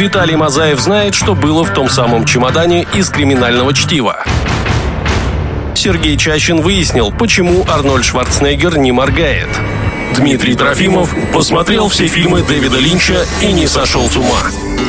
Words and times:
Виталий 0.00 0.34
Мазаев 0.34 0.80
знает, 0.80 1.14
что 1.14 1.34
было 1.34 1.62
в 1.62 1.74
том 1.74 1.90
самом 1.90 2.24
чемодане 2.24 2.86
из 2.94 3.10
криминального 3.10 3.74
чтива. 3.74 4.24
Сергей 5.74 6.16
Чащин 6.16 6.62
выяснил, 6.62 7.12
почему 7.12 7.66
Арнольд 7.68 8.06
Шварценеггер 8.06 8.78
не 8.78 8.92
моргает. 8.92 9.48
Дмитрий 10.16 10.54
Трофимов 10.54 11.14
посмотрел 11.34 11.90
все 11.90 12.06
фильмы 12.06 12.40
Дэвида 12.40 12.78
Линча 12.78 13.26
и 13.42 13.52
не 13.52 13.66
сошел 13.66 14.08
с 14.08 14.16
ума. 14.16 14.40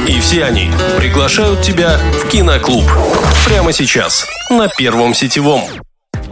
И 0.08 0.18
все 0.22 0.46
они 0.46 0.72
приглашают 0.98 1.62
тебя 1.62 1.98
в 2.24 2.30
киноклуб. 2.30 2.90
Прямо 3.46 3.74
сейчас, 3.74 4.26
на 4.50 4.70
Первом 4.70 5.14
сетевом. 5.14 5.64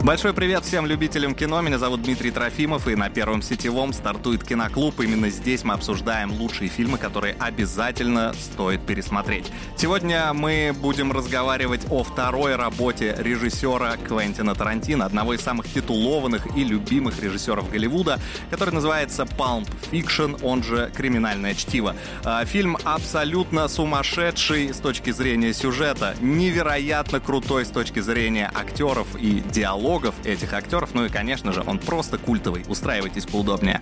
Большой 0.01 0.33
привет 0.33 0.63
всем 0.63 0.85
любителям 0.85 1.35
кино. 1.35 1.61
Меня 1.61 1.77
зовут 1.77 2.03
Дмитрий 2.03 2.31
Трофимов, 2.31 2.87
и 2.87 2.95
на 2.95 3.09
Первом 3.09 3.41
сетевом 3.41 3.91
стартует 3.91 4.45
киноклуб. 4.45 4.97
Именно 5.01 5.29
здесь 5.29 5.65
мы 5.65 5.73
обсуждаем 5.73 6.31
лучшие 6.31 6.69
фильмы, 6.69 6.97
которые 6.97 7.35
обязательно 7.37 8.33
стоит 8.33 8.85
пересмотреть. 8.85 9.51
Сегодня 9.75 10.31
мы 10.33 10.73
будем 10.73 11.11
разговаривать 11.11 11.81
о 11.89 12.03
второй 12.03 12.55
работе 12.55 13.13
режиссера 13.19 13.97
Квентина 13.97 14.55
Тарантино, 14.55 15.05
одного 15.05 15.33
из 15.33 15.41
самых 15.41 15.67
титулованных 15.67 16.47
и 16.55 16.63
любимых 16.63 17.21
режиссеров 17.21 17.69
Голливуда, 17.69 18.21
который 18.49 18.73
называется 18.73 19.23
Pulp 19.23 19.67
Fiction, 19.91 20.39
он 20.43 20.63
же 20.63 20.89
«Криминальное 20.95 21.53
чтиво». 21.53 21.93
А, 22.23 22.45
фильм 22.45 22.77
абсолютно 22.85 23.67
сумасшедший 23.67 24.73
с 24.73 24.77
точки 24.77 25.11
зрения 25.11 25.53
сюжета, 25.53 26.15
невероятно 26.21 27.19
крутой 27.19 27.65
с 27.65 27.69
точки 27.69 27.99
зрения 27.99 28.49
актеров 28.55 29.07
и 29.19 29.41
диалогов 29.41 29.88
диалогов 29.89 30.13
этих 30.23 30.53
актеров. 30.53 30.89
Ну 30.93 31.05
и, 31.05 31.09
конечно 31.09 31.51
же, 31.51 31.63
он 31.65 31.79
просто 31.79 32.17
культовый. 32.19 32.63
Устраивайтесь 32.67 33.25
поудобнее. 33.25 33.81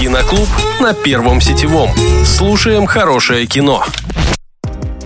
Киноклуб 0.00 0.48
на 0.80 0.94
Первом 0.94 1.40
сетевом. 1.42 1.90
Слушаем 2.24 2.86
хорошее 2.86 3.46
кино. 3.46 3.84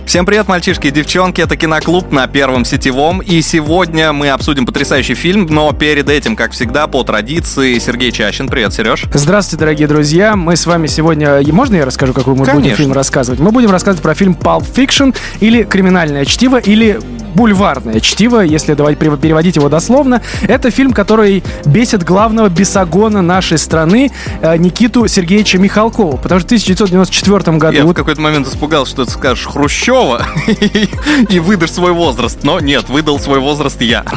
Всем 0.05 0.25
привет, 0.25 0.47
мальчишки 0.47 0.87
и 0.87 0.91
девчонки, 0.91 1.41
это 1.41 1.57
Киноклуб 1.57 2.11
на 2.11 2.27
Первом 2.27 2.65
Сетевом, 2.65 3.19
и 3.19 3.41
сегодня 3.41 4.13
мы 4.13 4.29
обсудим 4.29 4.65
потрясающий 4.65 5.15
фильм, 5.15 5.47
но 5.47 5.71
перед 5.71 6.07
этим, 6.07 6.35
как 6.35 6.51
всегда, 6.51 6.85
по 6.87 7.03
традиции, 7.03 7.79
Сергей 7.79 8.11
Чащин. 8.11 8.47
Привет, 8.47 8.73
Сереж. 8.73 9.05
Здравствуйте, 9.11 9.61
дорогие 9.61 9.87
друзья, 9.87 10.35
мы 10.35 10.55
с 10.55 10.67
вами 10.67 10.87
сегодня... 10.87 11.41
Можно 11.51 11.77
я 11.77 11.85
расскажу, 11.85 12.13
какой 12.13 12.35
мы 12.35 12.45
Конечно. 12.45 12.61
будем 12.61 12.75
фильм 12.75 12.93
рассказывать? 12.93 13.39
Мы 13.39 13.51
будем 13.51 13.71
рассказывать 13.71 14.03
про 14.03 14.13
фильм 14.13 14.37
Pulp 14.39 14.67
Fiction, 14.71 15.15
или 15.39 15.63
«Криминальное 15.63 16.25
чтиво», 16.25 16.59
или 16.59 16.99
бульварное 17.35 17.99
чтиво, 17.99 18.41
если 18.41 18.73
давать 18.73 18.97
переводить 18.97 19.55
его 19.55 19.69
дословно. 19.69 20.21
Это 20.43 20.71
фильм, 20.71 20.93
который 20.93 21.43
бесит 21.65 22.03
главного 22.03 22.49
бесогона 22.49 23.21
нашей 23.21 23.57
страны 23.57 24.11
э, 24.41 24.57
Никиту 24.57 25.07
Сергеевича 25.07 25.57
Михалкова, 25.57 26.17
потому 26.17 26.39
что 26.39 26.47
в 26.47 26.51
1994 26.51 27.57
году... 27.57 27.77
Я 27.77 27.85
в 27.85 27.93
какой-то 27.93 28.21
момент 28.21 28.47
испугался, 28.47 28.91
что 28.91 29.05
ты 29.05 29.11
скажешь 29.11 29.47
Хрущева 29.47 30.25
и 31.29 31.39
выдашь 31.39 31.71
свой 31.71 31.91
возраст, 31.91 32.39
но 32.43 32.59
нет, 32.59 32.89
выдал 32.89 33.19
свой 33.19 33.39
возраст 33.39 33.81
я. 33.81 34.03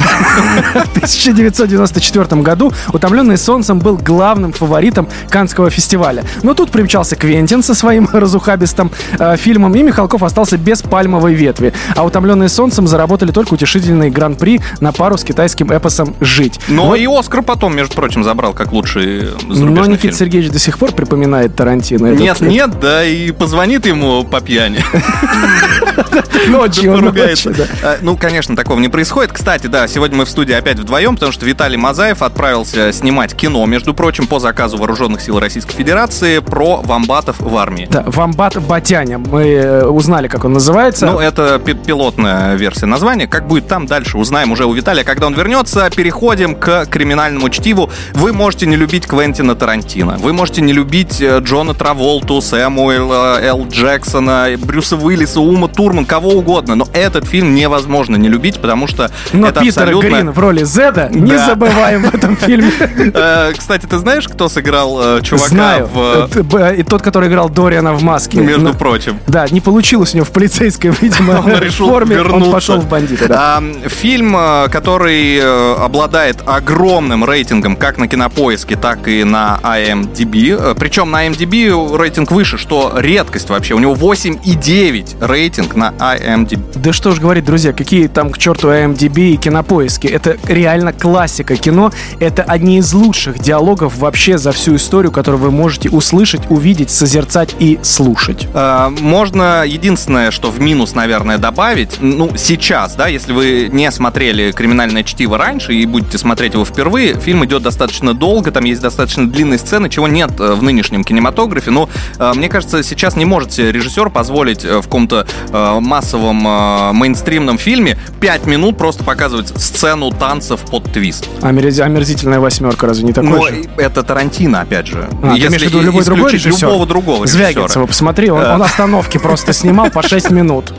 В 0.86 0.96
1994 0.96 2.42
году 2.42 2.72
«Утомленный 2.92 3.36
солнцем» 3.38 3.78
был 3.78 3.96
главным 3.96 4.52
фаворитом 4.52 5.08
Канского 5.28 5.70
фестиваля. 5.70 6.24
Но 6.42 6.54
тут 6.54 6.70
примчался 6.70 7.16
Квентин 7.16 7.62
со 7.62 7.74
своим 7.74 8.08
разухабистым 8.12 8.90
э, 9.18 9.36
фильмом, 9.36 9.74
и 9.74 9.82
Михалков 9.82 10.22
остался 10.22 10.56
без 10.56 10.82
пальмовой 10.82 11.34
ветви. 11.34 11.72
А 11.94 12.04
«Утомленный 12.04 12.48
солнцем» 12.48 12.86
заработали 13.06 13.30
только 13.30 13.54
утешительный 13.54 14.10
гран-при 14.10 14.60
на 14.80 14.90
пару 14.92 15.16
с 15.16 15.22
китайским 15.22 15.70
эпосом 15.70 16.16
«Жить». 16.20 16.58
Но 16.66 16.86
Вот. 16.88 16.98
и 16.98 17.06
Оскар 17.06 17.42
потом, 17.42 17.76
между 17.76 17.94
прочим, 17.94 18.24
забрал 18.24 18.52
как 18.52 18.72
лучший 18.72 19.28
Но 19.46 19.86
Никита 19.86 19.98
фильм. 19.98 20.14
Сергеевич 20.14 20.50
до 20.50 20.58
сих 20.58 20.76
пор 20.76 20.90
припоминает 20.92 21.54
Тарантино. 21.54 22.06
Этот- 22.08 22.20
Нет, 22.20 22.40
нет, 22.40 22.80
да, 22.80 23.04
и 23.04 23.30
позвонит 23.30 23.86
ему 23.86 24.24
по 24.24 24.40
пьяни. 24.40 24.80
Ночью, 26.48 26.92
поругается. 26.92 27.48
ночью, 27.50 27.66
да. 27.82 27.94
Э, 27.94 27.98
Ну, 28.02 28.16
конечно, 28.16 28.56
такого 28.56 28.78
не 28.80 28.88
происходит. 28.88 29.32
Кстати, 29.32 29.66
да, 29.66 29.88
сегодня 29.88 30.18
мы 30.18 30.24
в 30.24 30.28
студии 30.30 30.52
опять 30.54 30.78
вдвоем, 30.78 31.14
потому 31.14 31.32
что 31.32 31.44
Виталий 31.46 31.76
Мазаев 31.76 32.22
отправился 32.22 32.92
снимать 32.92 33.34
кино, 33.34 33.64
между 33.66 33.94
прочим, 33.94 34.26
по 34.26 34.38
заказу 34.38 34.76
Вооруженных 34.78 35.20
сил 35.20 35.38
Российской 35.38 35.74
Федерации 35.74 36.38
про 36.40 36.76
вамбатов 36.82 37.36
в 37.40 37.56
армии. 37.56 37.86
Да, 37.90 38.02
Вамбат 38.06 38.56
Батяня. 38.62 39.18
Мы 39.18 39.44
э, 39.48 39.84
узнали, 39.86 40.28
как 40.28 40.44
он 40.44 40.52
называется. 40.54 41.06
Ну, 41.06 41.18
это 41.18 41.58
пи- 41.58 41.74
пилотная 41.74 42.54
версия 42.54 42.86
названия. 42.86 43.26
Как 43.26 43.46
будет 43.46 43.68
там 43.68 43.86
дальше, 43.86 44.18
узнаем 44.18 44.52
уже 44.52 44.64
у 44.66 44.72
Виталия, 44.72 45.04
когда 45.04 45.26
он 45.26 45.34
вернется. 45.34 45.88
Переходим 45.94 46.54
к 46.54 46.86
криминальному 46.86 47.48
чтиву. 47.50 47.90
Вы 48.14 48.32
можете 48.32 48.66
не 48.66 48.76
любить 48.76 49.06
Квентина 49.06 49.54
Тарантино. 49.54 50.16
Вы 50.18 50.32
можете 50.32 50.60
не 50.62 50.72
любить 50.72 51.20
э, 51.20 51.40
Джона 51.40 51.74
Траволту, 51.74 52.40
Сэмуэла 52.40 53.40
Л. 53.42 53.66
Джексона, 53.68 54.48
Брюса 54.58 54.96
Уиллиса, 54.96 55.40
Ума 55.40 55.68
Турман, 55.68 56.04
кого 56.04 56.25
угодно. 56.30 56.74
Но 56.74 56.86
этот 56.92 57.24
фильм 57.26 57.54
невозможно 57.54 58.16
не 58.16 58.28
любить, 58.28 58.60
потому 58.60 58.86
что 58.86 59.10
Но 59.32 59.48
это 59.48 59.60
Питер 59.60 59.82
абсолютно... 59.82 60.08
Грин 60.08 60.30
в 60.30 60.38
роли 60.38 60.64
Зеда 60.64 61.08
не 61.10 61.32
Да. 61.32 61.46
забываем 61.46 62.02
в 62.02 62.14
этом 62.14 62.36
фильме. 62.36 62.72
Э, 63.14 63.52
Кстати, 63.56 63.86
ты 63.86 63.98
знаешь, 63.98 64.26
кто 64.28 64.48
сыграл 64.48 65.18
э, 65.18 65.22
чувака 65.22 65.48
Знаю. 65.48 65.86
в... 65.92 66.28
Б- 66.42 66.76
И 66.78 66.82
тот, 66.82 67.02
который 67.02 67.28
играл 67.28 67.48
Дориана 67.48 67.94
в 67.94 68.02
маске. 68.02 68.38
Между 68.38 68.74
прочим. 68.74 69.18
Да, 69.26 69.46
не 69.50 69.60
получилось 69.60 70.12
у 70.14 70.16
него 70.18 70.24
в 70.26 70.30
полицейской, 70.30 70.90
видимо, 71.00 71.42
Он 71.44 71.58
решил 71.60 71.88
форме. 71.88 72.16
вернуться. 72.16 72.46
Он 72.46 72.52
пошел 72.52 72.80
в 72.80 72.88
бандиты. 72.88 73.28
Да. 73.28 73.62
Фильм, 73.86 74.36
э, 74.36 74.68
который 74.68 75.38
э, 75.38 75.74
обладает 75.80 76.38
огромным 76.46 77.24
рейтингом 77.24 77.76
как 77.76 77.98
на 77.98 78.08
Кинопоиске, 78.08 78.76
так 78.76 79.08
и 79.08 79.24
на 79.24 79.58
IMDb. 79.62 80.56
Э, 80.72 80.74
Причем 80.78 81.10
на 81.10 81.26
IMDb 81.26 81.96
рейтинг 81.96 82.30
выше, 82.32 82.58
что 82.58 82.92
редкость 82.96 83.48
вообще. 83.50 83.74
У 83.74 83.78
него 83.78 83.94
8,9 83.94 85.26
рейтинг 85.26 85.74
на 85.74 85.92
IMDb. 86.16 86.60
Да 86.74 86.92
что 86.92 87.12
ж 87.12 87.18
говорить, 87.20 87.44
друзья, 87.44 87.72
какие 87.72 88.06
там 88.08 88.30
к 88.30 88.38
черту 88.38 88.68
IMDb 88.68 89.32
и 89.32 89.36
кинопоиски. 89.36 90.06
Это 90.06 90.36
реально 90.46 90.92
классика 90.92 91.56
кино. 91.56 91.92
Это 92.20 92.42
одни 92.42 92.78
из 92.78 92.92
лучших 92.92 93.38
диалогов 93.38 93.96
вообще 93.98 94.38
за 94.38 94.52
всю 94.52 94.76
историю, 94.76 95.12
которую 95.12 95.40
вы 95.40 95.50
можете 95.50 95.90
услышать, 95.90 96.42
увидеть, 96.50 96.90
созерцать 96.90 97.54
и 97.58 97.78
слушать. 97.82 98.46
Э, 98.54 98.88
Можно 99.00 99.64
единственное, 99.66 100.30
что 100.30 100.50
в 100.50 100.60
минус, 100.60 100.94
наверное, 100.94 101.38
добавить, 101.38 101.98
ну, 102.00 102.30
сейчас, 102.36 102.94
да, 102.94 103.08
если 103.08 103.32
вы 103.32 103.68
не 103.72 103.90
смотрели 103.90 104.52
«Криминальное 104.52 105.02
чтиво» 105.02 105.38
раньше 105.38 105.74
и 105.74 105.86
будете 105.86 106.18
смотреть 106.18 106.54
его 106.54 106.64
впервые, 106.64 107.18
фильм 107.20 107.44
идет 107.44 107.62
достаточно 107.62 108.14
долго, 108.14 108.50
там 108.50 108.64
есть 108.64 108.80
достаточно 108.80 109.28
длинные 109.28 109.58
сцены, 109.58 109.88
чего 109.88 110.08
нет 110.08 110.30
э, 110.40 110.54
в 110.54 110.62
нынешнем 110.62 111.04
кинематографе, 111.04 111.70
но 111.70 111.88
э, 112.18 112.32
мне 112.34 112.48
кажется, 112.48 112.82
сейчас 112.82 113.16
не 113.16 113.24
может 113.24 113.58
режиссер 113.58 114.10
позволить 114.10 114.64
э, 114.64 114.78
в 114.78 114.82
каком-то 114.82 115.26
э, 115.50 115.80
массовом 116.06 116.46
э, 116.46 116.92
мейнстримном 116.92 117.58
фильме 117.58 117.98
5 118.20 118.46
минут 118.46 118.78
просто 118.78 119.02
показывать 119.02 119.48
сцену 119.60 120.12
танцев 120.12 120.60
под 120.60 120.84
твист. 120.92 121.28
Омерз- 121.40 121.80
Омерзительная 121.80 122.38
восьмерка, 122.38 122.86
разве 122.86 123.04
не 123.04 123.12
такой 123.12 123.30
Но 123.30 123.46
же? 123.48 123.64
это 123.76 124.04
Тарантино, 124.04 124.60
опять 124.60 124.86
же. 124.86 125.08
А, 125.22 125.34
ты 125.34 125.40
имеешь 125.46 125.62
в 125.62 125.64
виду 125.66 125.80
любой 125.80 126.04
другой 126.04 126.32
режиссер? 126.32 126.68
любого 126.68 126.86
другого 126.86 127.26
Звягинцева, 127.26 127.64
режиссера. 127.64 127.86
посмотри, 127.86 128.30
он, 128.30 128.40
Э. 128.40 128.54
он 128.54 128.62
остановки 128.62 129.18
просто 129.18 129.52
снимал 129.52 129.90
по 129.90 130.02
6 130.02 130.30
минут. 130.30 130.72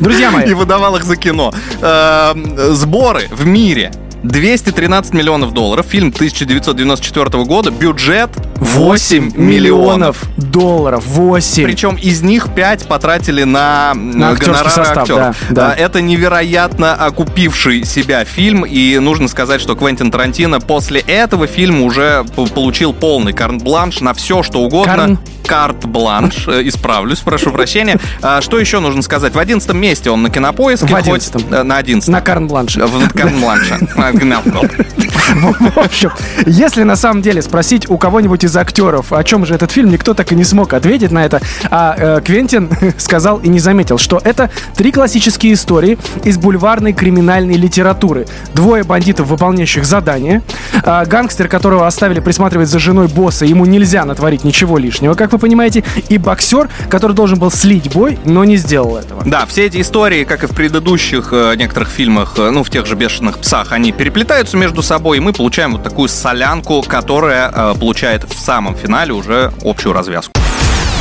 Друзья 0.00 0.30
мои, 0.30 0.44
и 0.50 0.52
выдавал 0.52 0.96
их 0.96 1.04
за 1.04 1.16
кино. 1.16 1.52
Эм, 1.80 2.74
Сборы 2.74 3.22
в 3.30 3.46
мире 3.46 3.90
213 4.24 5.12
миллионов 5.14 5.52
долларов. 5.52 5.86
Фильм 5.88 6.08
1994 6.08 7.44
года. 7.44 7.70
Бюджет 7.70 8.30
8 8.56 9.32
миллионов. 9.36 10.22
долларов. 10.36 11.04
8. 11.06 11.64
Причем 11.64 11.96
из 11.96 12.22
них 12.22 12.48
5 12.54 12.86
потратили 12.88 13.42
на, 13.44 13.92
На 13.94 14.30
актерский 14.30 14.52
гонорары 14.64 14.70
состав, 14.70 14.98
актеров. 15.02 15.36
да, 15.50 15.54
да. 15.54 15.72
А, 15.72 15.74
Это 15.74 16.00
невероятно 16.00 16.94
окупивший 16.94 17.84
себя 17.84 18.24
фильм. 18.24 18.64
И 18.64 18.98
нужно 18.98 19.28
сказать, 19.28 19.60
что 19.60 19.74
Квентин 19.76 20.10
Тарантино 20.10 20.60
после 20.60 21.00
этого 21.00 21.46
фильма 21.46 21.82
уже 21.82 22.24
получил 22.54 22.92
полный 22.94 23.32
карт-бланш 23.32 24.00
на 24.00 24.14
все, 24.14 24.42
что 24.42 24.60
угодно. 24.60 24.94
Карн? 24.94 25.18
Карт-бланш. 25.46 26.48
Э, 26.48 26.62
Исправлюсь, 26.66 27.18
прошу 27.18 27.50
прощения. 27.50 27.98
А, 28.22 28.40
Что 28.40 28.58
еще 28.58 28.80
нужно 28.80 29.02
сказать? 29.02 29.34
В 29.34 29.38
11 29.38 29.74
месте 29.74 30.08
он 30.10 30.22
на 30.22 30.30
кинопоиске. 30.30 30.86
В 30.86 30.90
хоть- 30.90 31.06
11-м. 31.22 31.42
э, 31.52 31.62
На 31.64 31.76
11 31.76 32.08
На 32.08 32.20
карн-бланше. 32.22 32.86
В 32.86 33.08
карт-бланше. 33.10 33.78
Гнал. 34.14 34.42
В 34.44 35.78
общем, 35.78 36.10
если 36.46 36.82
на 36.82 36.96
самом 36.96 37.22
деле 37.22 37.42
спросить 37.42 37.88
у 37.90 37.98
кого-нибудь 37.98 38.44
из 38.44 38.56
актеров, 38.56 39.12
о 39.12 39.24
чем 39.24 39.46
же 39.46 39.54
этот 39.54 39.70
фильм, 39.70 39.90
никто 39.90 40.14
так 40.14 40.32
и 40.32 40.34
не 40.34 40.44
смог 40.44 40.72
ответить 40.72 41.10
на 41.10 41.24
это. 41.24 41.40
А 41.70 41.94
э, 41.96 42.20
Квентин 42.24 42.70
сказал 42.98 43.38
и 43.38 43.48
не 43.48 43.58
заметил, 43.58 43.98
что 43.98 44.20
это 44.22 44.50
три 44.76 44.92
классические 44.92 45.54
истории 45.54 45.98
из 46.24 46.38
бульварной 46.38 46.92
криминальной 46.92 47.54
литературы. 47.54 48.26
Двое 48.54 48.84
бандитов, 48.84 49.28
выполняющих 49.28 49.84
задание. 49.84 50.42
а, 50.82 51.04
гангстер, 51.04 51.48
которого 51.48 51.86
оставили 51.86 52.20
присматривать 52.20 52.68
за 52.68 52.78
женой 52.78 53.08
босса, 53.08 53.44
ему 53.44 53.64
нельзя 53.64 54.04
натворить 54.04 54.44
ничего 54.44 54.78
лишнего, 54.78 55.14
как 55.14 55.32
вы 55.32 55.38
понимаете. 55.38 55.84
И 56.08 56.18
боксер, 56.18 56.68
который 56.88 57.14
должен 57.14 57.38
был 57.38 57.50
слить 57.50 57.92
бой, 57.92 58.18
но 58.24 58.44
не 58.44 58.56
сделал 58.56 58.96
этого. 58.96 59.22
Да, 59.24 59.46
все 59.46 59.66
эти 59.66 59.80
истории, 59.80 60.24
как 60.24 60.44
и 60.44 60.46
в 60.46 60.50
предыдущих 60.50 61.28
э, 61.32 61.54
некоторых 61.56 61.88
фильмах, 61.88 62.34
э, 62.38 62.50
ну, 62.50 62.62
в 62.62 62.70
тех 62.70 62.86
же 62.86 62.94
«Бешеных 62.94 63.38
псах», 63.38 63.72
они 63.72 63.92
переплетаются 64.04 64.58
между 64.58 64.82
собой, 64.82 65.16
и 65.16 65.20
мы 65.20 65.32
получаем 65.32 65.72
вот 65.72 65.82
такую 65.82 66.10
солянку, 66.10 66.82
которая 66.82 67.50
э, 67.50 67.74
получает 67.74 68.24
в 68.24 68.38
самом 68.38 68.76
финале 68.76 69.14
уже 69.14 69.50
общую 69.64 69.94
развязку. 69.94 70.30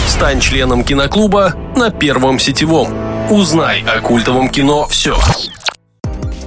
Стань 0.08 0.40
членом 0.40 0.86
киноклуба 0.86 1.54
на 1.76 1.92
Первом 1.92 2.40
сетевом. 2.40 2.88
Узнай 3.30 3.84
о 3.84 4.00
культовом 4.00 4.48
кино 4.48 4.88
все. 4.88 5.18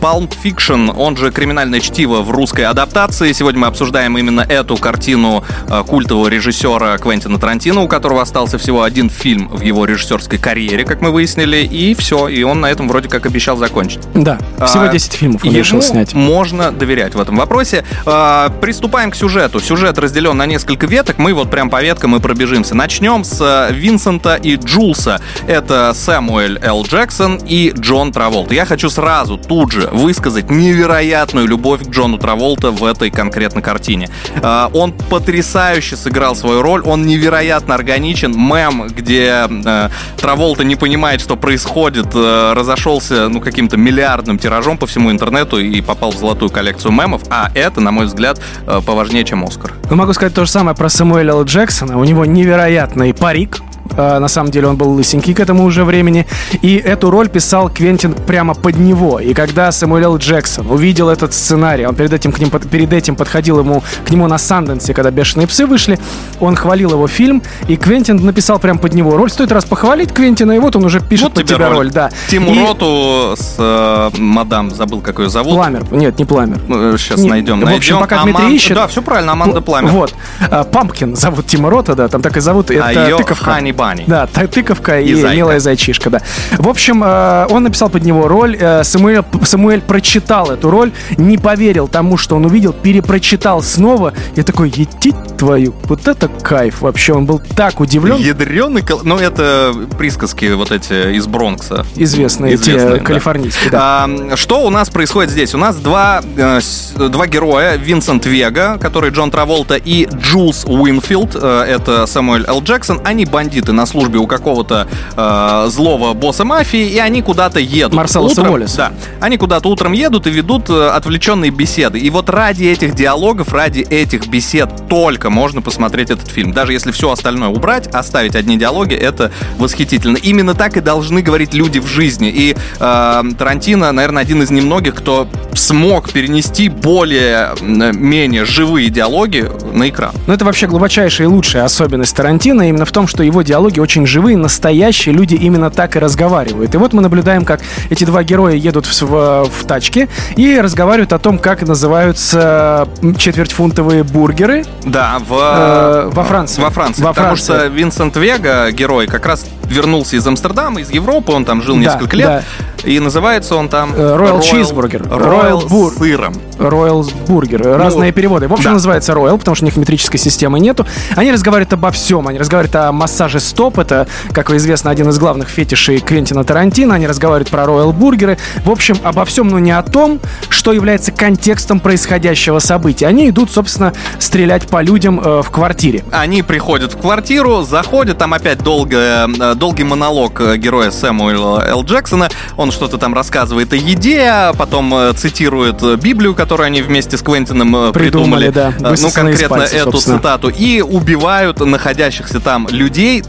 Pulp 0.00 0.32
Fiction, 0.42 0.94
он 0.96 1.16
же 1.16 1.30
«Криминальное 1.30 1.80
чтиво» 1.80 2.22
в 2.22 2.30
русской 2.30 2.62
адаптации. 2.62 3.32
Сегодня 3.32 3.60
мы 3.60 3.66
обсуждаем 3.66 4.16
именно 4.18 4.40
эту 4.40 4.76
картину 4.76 5.44
э, 5.68 5.82
культового 5.86 6.28
режиссера 6.28 6.96
Квентина 6.98 7.38
Тарантино, 7.38 7.82
у 7.82 7.88
которого 7.88 8.22
остался 8.22 8.58
всего 8.58 8.82
один 8.82 9.10
фильм 9.10 9.48
в 9.48 9.62
его 9.62 9.84
режиссерской 9.84 10.38
карьере, 10.38 10.84
как 10.84 11.00
мы 11.00 11.10
выяснили, 11.10 11.58
и 11.58 11.94
все, 11.94 12.28
и 12.28 12.42
он 12.42 12.60
на 12.60 12.70
этом 12.70 12.88
вроде 12.88 13.08
как 13.08 13.26
обещал 13.26 13.56
закончить. 13.56 14.00
Да, 14.14 14.38
всего 14.66 14.84
а, 14.84 14.88
10 14.88 15.12
фильмов 15.12 15.44
он 15.44 15.54
решил 15.54 15.82
снять. 15.82 16.14
можно 16.14 16.72
доверять 16.72 17.14
в 17.14 17.20
этом 17.20 17.36
вопросе. 17.36 17.84
А, 18.04 18.50
приступаем 18.60 19.10
к 19.10 19.16
сюжету. 19.16 19.60
Сюжет 19.60 19.98
разделен 19.98 20.36
на 20.36 20.46
несколько 20.46 20.86
веток, 20.86 21.18
мы 21.18 21.34
вот 21.34 21.50
прям 21.50 21.70
по 21.70 21.82
веткам 21.82 22.16
и 22.16 22.20
пробежимся. 22.20 22.74
Начнем 22.74 23.24
с 23.24 23.40
э, 23.40 23.72
Винсента 23.72 24.36
и 24.36 24.56
Джулса. 24.56 25.20
Это 25.46 25.92
Сэмуэль 25.94 26.58
Л. 26.62 26.84
Джексон 26.84 27.40
и 27.46 27.72
Джон 27.76 28.12
Траволт. 28.12 28.52
Я 28.52 28.64
хочу 28.64 28.90
сразу 28.90 29.38
тут 29.38 29.72
же 29.72 29.85
высказать 29.92 30.50
невероятную 30.50 31.46
любовь 31.46 31.84
к 31.84 31.88
Джону 31.88 32.18
Траволта 32.18 32.70
в 32.70 32.84
этой 32.84 33.10
конкретной 33.10 33.62
картине. 33.62 34.08
А, 34.42 34.70
он 34.72 34.92
потрясающе 34.92 35.96
сыграл 35.96 36.34
свою 36.34 36.62
роль, 36.62 36.82
он 36.82 37.02
невероятно 37.06 37.74
органичен. 37.74 38.32
Мем, 38.32 38.88
где 38.88 39.48
э, 39.48 39.88
Траволта 40.16 40.64
не 40.64 40.76
понимает, 40.76 41.20
что 41.20 41.36
происходит, 41.36 42.08
э, 42.14 42.52
разошелся 42.54 43.28
ну, 43.28 43.40
каким-то 43.40 43.76
миллиардным 43.76 44.38
тиражом 44.38 44.78
по 44.78 44.86
всему 44.86 45.10
интернету 45.10 45.58
и 45.58 45.80
попал 45.80 46.10
в 46.12 46.16
золотую 46.16 46.50
коллекцию 46.50 46.92
мемов, 46.92 47.22
а 47.30 47.50
это, 47.54 47.80
на 47.80 47.90
мой 47.90 48.06
взгляд, 48.06 48.40
поважнее, 48.84 49.24
чем 49.24 49.44
Оскар. 49.44 49.72
Ну, 49.90 49.96
могу 49.96 50.12
сказать 50.12 50.34
то 50.34 50.44
же 50.44 50.50
самое 50.50 50.76
про 50.76 50.88
Самуэля 50.88 51.32
Л. 51.32 51.44
Джексона. 51.44 51.98
У 51.98 52.04
него 52.04 52.24
невероятный 52.24 53.14
парик, 53.14 53.60
а, 53.60 53.75
на 53.96 54.28
самом 54.28 54.50
деле 54.50 54.68
он 54.68 54.76
был 54.76 54.90
лысенький 54.90 55.34
к 55.34 55.40
этому 55.40 55.64
уже 55.64 55.84
времени. 55.84 56.26
И 56.62 56.76
эту 56.76 57.10
роль 57.10 57.28
писал 57.28 57.68
Квентин 57.68 58.12
прямо 58.12 58.54
под 58.54 58.76
него. 58.76 59.20
И 59.20 59.34
когда 59.34 59.72
Сэмюэл 59.72 60.18
Джексон 60.18 60.70
увидел 60.70 61.08
этот 61.08 61.32
сценарий, 61.32 61.86
он 61.86 61.94
перед 61.94 62.12
этим, 62.12 62.32
к 62.32 62.38
ним, 62.38 62.50
перед 62.50 62.92
этим 62.92 63.16
подходил 63.16 63.58
ему, 63.58 63.82
к 64.06 64.10
нему 64.10 64.26
на 64.26 64.38
Санденсе, 64.38 64.94
когда 64.94 65.10
«Бешеные 65.10 65.46
псы» 65.46 65.66
вышли, 65.66 65.98
он 66.40 66.56
хвалил 66.56 66.90
его 66.90 67.06
фильм, 67.06 67.42
и 67.68 67.76
Квентин 67.76 68.16
написал 68.16 68.58
прямо 68.58 68.78
под 68.78 68.94
него 68.94 69.16
роль. 69.16 69.30
Стоит 69.30 69.52
раз 69.52 69.64
похвалить 69.64 70.12
Квентина, 70.12 70.52
и 70.52 70.58
вот 70.58 70.76
он 70.76 70.84
уже 70.84 71.00
пишет 71.00 71.24
вот 71.24 71.34
под 71.34 71.46
тебя 71.46 71.68
роль. 71.68 71.76
роль. 71.76 71.90
Да. 71.90 72.10
Тиму 72.28 72.54
и... 72.54 72.60
Роту 72.60 73.34
с 73.36 73.56
э, 73.58 74.10
мадам, 74.18 74.70
забыл, 74.70 75.00
как 75.00 75.18
ее 75.18 75.28
зовут. 75.28 75.54
Пламер. 75.54 75.84
Нет, 75.90 76.18
не 76.18 76.24
Пламер. 76.24 76.60
Ну, 76.66 76.96
сейчас 76.98 77.20
не, 77.20 77.28
найдем, 77.28 77.60
найдем. 77.60 77.74
В 77.74 77.76
общем, 77.76 77.98
пока 77.98 78.22
Аман... 78.22 78.34
Дмитрий 78.34 78.56
ищет... 78.56 78.74
Да, 78.74 78.86
все 78.86 79.02
правильно, 79.02 79.32
Аманда 79.32 79.60
Пламер. 79.60 79.90
Вот. 79.90 80.14
А, 80.50 80.64
Пампкин 80.64 81.16
зовут 81.16 81.46
Тима 81.46 81.70
Рота, 81.70 81.94
да, 81.94 82.08
там 82.08 82.22
так 82.22 82.36
и 82.36 82.40
зовут. 82.40 82.70
А 82.70 82.90
это 82.90 83.08
ее 83.08 83.16
тыковка. 83.16 83.44
Бани. 83.86 84.04
Да, 84.08 84.26
тыковка 84.26 85.00
и, 85.00 85.10
и 85.10 85.14
зайка. 85.14 85.36
милая 85.36 85.60
зайчишка, 85.60 86.10
да. 86.10 86.20
В 86.58 86.68
общем, 86.68 87.04
э, 87.04 87.46
он 87.50 87.62
написал 87.62 87.88
под 87.88 88.04
него 88.04 88.26
роль. 88.26 88.56
Э, 88.58 88.82
Самуэль, 88.82 89.22
Самуэль 89.44 89.80
прочитал 89.80 90.50
эту 90.50 90.70
роль, 90.70 90.90
не 91.16 91.38
поверил 91.38 91.86
тому, 91.86 92.16
что 92.16 92.34
он 92.34 92.46
увидел, 92.46 92.72
перепрочитал 92.72 93.62
снова. 93.62 94.12
Я 94.34 94.42
такой, 94.42 94.70
ети 94.70 95.14
твою, 95.38 95.72
вот 95.84 96.08
это 96.08 96.26
кайф 96.26 96.80
вообще. 96.80 97.12
Он 97.12 97.26
был 97.26 97.40
так 97.54 97.78
удивлен. 97.78 98.16
Ядреный, 98.16 98.82
ну 99.04 99.18
это 99.18 99.72
присказки 99.96 100.46
вот 100.46 100.72
эти 100.72 101.14
из 101.14 101.28
Бронкса. 101.28 101.86
Известные, 101.94 102.56
Известные 102.56 102.94
те 102.94 102.98
да. 102.98 103.04
калифорнийские, 103.04 103.70
да. 103.70 104.08
А, 104.08 104.36
что 104.36 104.66
у 104.66 104.70
нас 104.70 104.90
происходит 104.90 105.30
здесь? 105.30 105.54
У 105.54 105.58
нас 105.58 105.76
два, 105.76 106.22
э, 106.36 106.58
два 106.96 107.26
героя, 107.28 107.76
Винсент 107.76 108.26
Вега, 108.26 108.78
который 108.80 109.10
Джон 109.10 109.30
Траволта, 109.30 109.76
и 109.76 110.08
Джулс 110.12 110.64
Уинфилд, 110.64 111.36
это 111.36 112.06
Самуэль 112.06 112.46
Л. 112.48 112.62
Джексон. 112.64 113.00
Они 113.04 113.24
бандиты 113.26 113.75
на 113.76 113.86
службе 113.86 114.18
у 114.18 114.26
какого-то 114.26 114.88
э, 115.16 115.66
злого 115.68 116.14
босса 116.14 116.44
мафии, 116.44 116.88
и 116.88 116.98
они 116.98 117.22
куда-то 117.22 117.60
едут. 117.60 117.94
Марселоса 117.94 118.40
утром, 118.40 118.54
Уоллес. 118.54 118.74
Да. 118.74 118.92
Они 119.20 119.36
куда-то 119.36 119.68
утром 119.68 119.92
едут 119.92 120.26
и 120.26 120.30
ведут 120.30 120.68
э, 120.70 120.88
отвлеченные 120.88 121.50
беседы. 121.50 121.98
И 121.98 122.10
вот 122.10 122.28
ради 122.30 122.64
этих 122.64 122.94
диалогов, 122.94 123.52
ради 123.52 123.80
этих 123.80 124.26
бесед 124.26 124.88
только 124.88 125.30
можно 125.30 125.62
посмотреть 125.62 126.10
этот 126.10 126.28
фильм. 126.28 126.52
Даже 126.52 126.72
если 126.72 126.90
все 126.90 127.10
остальное 127.10 127.48
убрать, 127.48 127.86
оставить 127.88 128.34
одни 128.34 128.56
диалоги, 128.56 128.94
это 128.94 129.30
восхитительно. 129.58 130.16
Именно 130.16 130.54
так 130.54 130.76
и 130.76 130.80
должны 130.80 131.22
говорить 131.22 131.54
люди 131.54 131.78
в 131.78 131.86
жизни. 131.86 132.28
И 132.28 132.56
э, 132.80 133.22
Тарантино, 133.38 133.92
наверное, 133.92 134.22
один 134.22 134.42
из 134.42 134.50
немногих, 134.50 134.94
кто 134.94 135.28
смог 135.54 136.10
перенести 136.10 136.68
более-менее 136.68 138.44
живые 138.44 138.88
диалоги 138.88 139.50
на 139.72 139.88
экран. 139.88 140.12
Ну, 140.26 140.32
это 140.32 140.44
вообще 140.44 140.66
глубочайшая 140.66 141.28
и 141.28 141.30
лучшая 141.30 141.64
особенность 141.64 142.14
Тарантино 142.16 142.68
именно 142.68 142.84
в 142.84 142.92
том, 142.92 143.06
что 143.06 143.22
его 143.22 143.42
диалоги 143.42 143.65
очень 143.78 144.06
живые, 144.06 144.36
настоящие, 144.36 145.14
люди 145.14 145.34
именно 145.34 145.70
так 145.70 145.96
и 145.96 145.98
разговаривают. 145.98 146.74
И 146.74 146.78
вот 146.78 146.92
мы 146.92 147.02
наблюдаем, 147.02 147.44
как 147.44 147.60
эти 147.90 148.04
два 148.04 148.22
героя 148.22 148.54
едут 148.54 148.86
в, 148.86 149.02
в, 149.02 149.44
в 149.44 149.64
тачке 149.66 150.08
и 150.36 150.58
разговаривают 150.60 151.12
о 151.12 151.18
том, 151.18 151.38
как 151.38 151.62
называются 151.62 152.88
четвертьфунтовые 153.18 154.02
бургеры. 154.02 154.64
Да, 154.84 155.18
в, 155.26 155.32
э, 155.32 156.10
во 156.12 156.24
Франции. 156.24 156.62
Во 156.62 156.70
Франции. 156.70 157.02
Во 157.02 157.08
потому 157.10 157.36
Франции. 157.36 157.44
что 157.44 157.66
Винсент 157.66 158.16
Вега, 158.16 158.70
герой, 158.72 159.06
как 159.06 159.26
раз 159.26 159.46
вернулся 159.64 160.16
из 160.16 160.26
Амстердама, 160.26 160.80
из 160.80 160.90
Европы, 160.90 161.32
он 161.32 161.44
там 161.44 161.62
жил 161.62 161.76
да, 161.76 161.80
несколько 161.82 162.16
лет. 162.16 162.26
Да. 162.26 162.42
И 162.88 163.00
называется 163.00 163.56
он 163.56 163.68
там... 163.68 163.92
Royal, 163.94 164.40
Royal 164.40 164.40
Cheeseburger. 164.40 165.08
Royal 165.08 165.68
Бур... 165.68 165.92
сыром. 165.94 166.34
Royal 166.58 167.06
Burger. 167.26 167.60
Ну, 167.64 167.76
Разные 167.76 168.12
переводы. 168.12 168.48
В 168.48 168.52
общем, 168.52 168.66
да. 168.66 168.72
называется 168.72 169.12
Royal, 169.12 169.38
потому 169.38 169.54
что 169.54 169.64
у 169.64 169.66
них 169.66 169.76
метрической 169.76 170.18
системы 170.18 170.60
нету. 170.60 170.86
Они 171.14 171.30
разговаривают 171.32 171.72
обо 171.72 171.90
всем. 171.90 172.26
Они 172.28 172.38
разговаривают 172.38 172.76
о 172.76 172.92
массаже 172.92 173.40
стоп. 173.56 173.78
Это, 173.78 174.06
как 174.32 174.50
известно, 174.50 174.90
один 174.90 175.08
из 175.08 175.18
главных 175.18 175.48
фетишей 175.48 175.98
Квентина 176.00 176.44
Тарантино. 176.44 176.94
Они 176.94 177.06
разговаривают 177.06 177.48
про 177.48 177.62
Royal 177.64 177.90
бургеры. 177.90 178.36
В 178.66 178.70
общем, 178.70 178.98
обо 179.02 179.24
всем, 179.24 179.48
но 179.48 179.58
не 179.58 179.70
о 179.70 179.82
том, 179.82 180.20
что 180.50 180.74
является 180.74 181.10
контекстом 181.10 181.80
происходящего 181.80 182.58
события. 182.58 183.06
Они 183.06 183.30
идут, 183.30 183.50
собственно, 183.50 183.94
стрелять 184.18 184.68
по 184.68 184.82
людям 184.82 185.20
э, 185.24 185.40
в 185.42 185.50
квартире. 185.50 186.04
Они 186.12 186.42
приходят 186.42 186.92
в 186.92 186.98
квартиру, 186.98 187.62
заходят, 187.62 188.18
там 188.18 188.34
опять 188.34 188.58
долго, 188.58 189.26
э, 189.26 189.54
долгий 189.54 189.84
монолог 189.84 190.38
э, 190.42 190.58
героя 190.58 190.90
Сэмуэла 190.90 191.64
Л. 191.66 191.82
Джексона. 191.82 192.28
Он 192.58 192.70
что-то 192.70 192.98
там 192.98 193.14
рассказывает 193.14 193.72
о 193.72 193.76
еде, 193.76 194.52
потом 194.58 194.94
э, 194.94 195.12
цитирует 195.14 195.82
Библию, 195.98 196.34
которую 196.34 196.66
они 196.66 196.82
вместе 196.82 197.16
с 197.16 197.22
Квентином 197.22 197.92
придумали. 197.94 198.50
придумали 198.50 198.50
да. 198.50 198.74
Ну, 198.78 199.10
конкретно 199.10 199.48
пальцы, 199.48 199.76
эту 199.76 199.92
собственно. 199.92 200.18
цитату. 200.18 200.50
И 200.50 200.82
убивают 200.82 201.60
находящихся 201.60 202.38
там 202.38 202.68
людей 202.68 203.22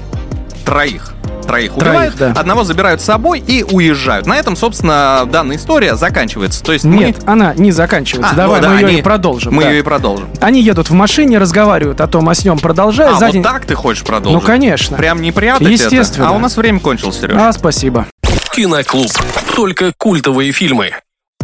троих 0.67 1.13
троих 1.47 1.77
убивают, 1.77 2.15
троих, 2.15 2.33
да. 2.33 2.39
одного 2.39 2.65
забирают 2.65 2.99
с 2.99 3.05
собой 3.05 3.39
и 3.39 3.63
уезжают. 3.63 4.27
На 4.27 4.37
этом, 4.37 4.57
собственно, 4.57 5.23
данная 5.31 5.55
история 5.55 5.95
заканчивается. 5.95 6.61
То 6.61 6.73
есть 6.73 6.83
Нет, 6.83 7.23
мы... 7.23 7.31
она 7.31 7.53
не 7.55 7.71
заканчивается. 7.71 8.33
А, 8.33 8.35
Давай 8.35 8.59
ну, 8.59 8.67
да, 8.67 8.73
мы 8.73 8.79
ее 8.81 8.87
они... 8.87 8.99
и 8.99 9.01
продолжим. 9.01 9.53
Мы 9.53 9.63
да. 9.63 9.71
ее 9.71 9.79
и 9.79 9.81
продолжим. 9.81 10.27
Они 10.41 10.61
едут 10.61 10.89
в 10.89 10.93
машине, 10.93 11.37
разговаривают 11.37 12.01
о 12.01 12.07
том, 12.07 12.27
о 12.27 12.35
снем, 12.35 12.59
продолжая. 12.59 13.11
А, 13.11 13.15
Сзади... 13.15 13.37
вот 13.37 13.43
так 13.43 13.65
ты 13.65 13.75
хочешь 13.75 14.03
продолжить? 14.03 14.41
Ну, 14.41 14.45
конечно. 14.45 14.97
Прям 14.97 15.21
не 15.21 15.31
прятать 15.31 15.67
Естественно. 15.67 16.25
Это? 16.25 16.33
А 16.33 16.35
у 16.35 16.39
нас 16.39 16.57
время 16.57 16.81
кончилось, 16.81 17.17
Сереж. 17.17 17.37
А, 17.39 17.53
спасибо. 17.53 18.07
Киноклуб. 18.53 19.11
Только 19.55 19.93
культовые 19.97 20.51
фильмы. 20.51 20.91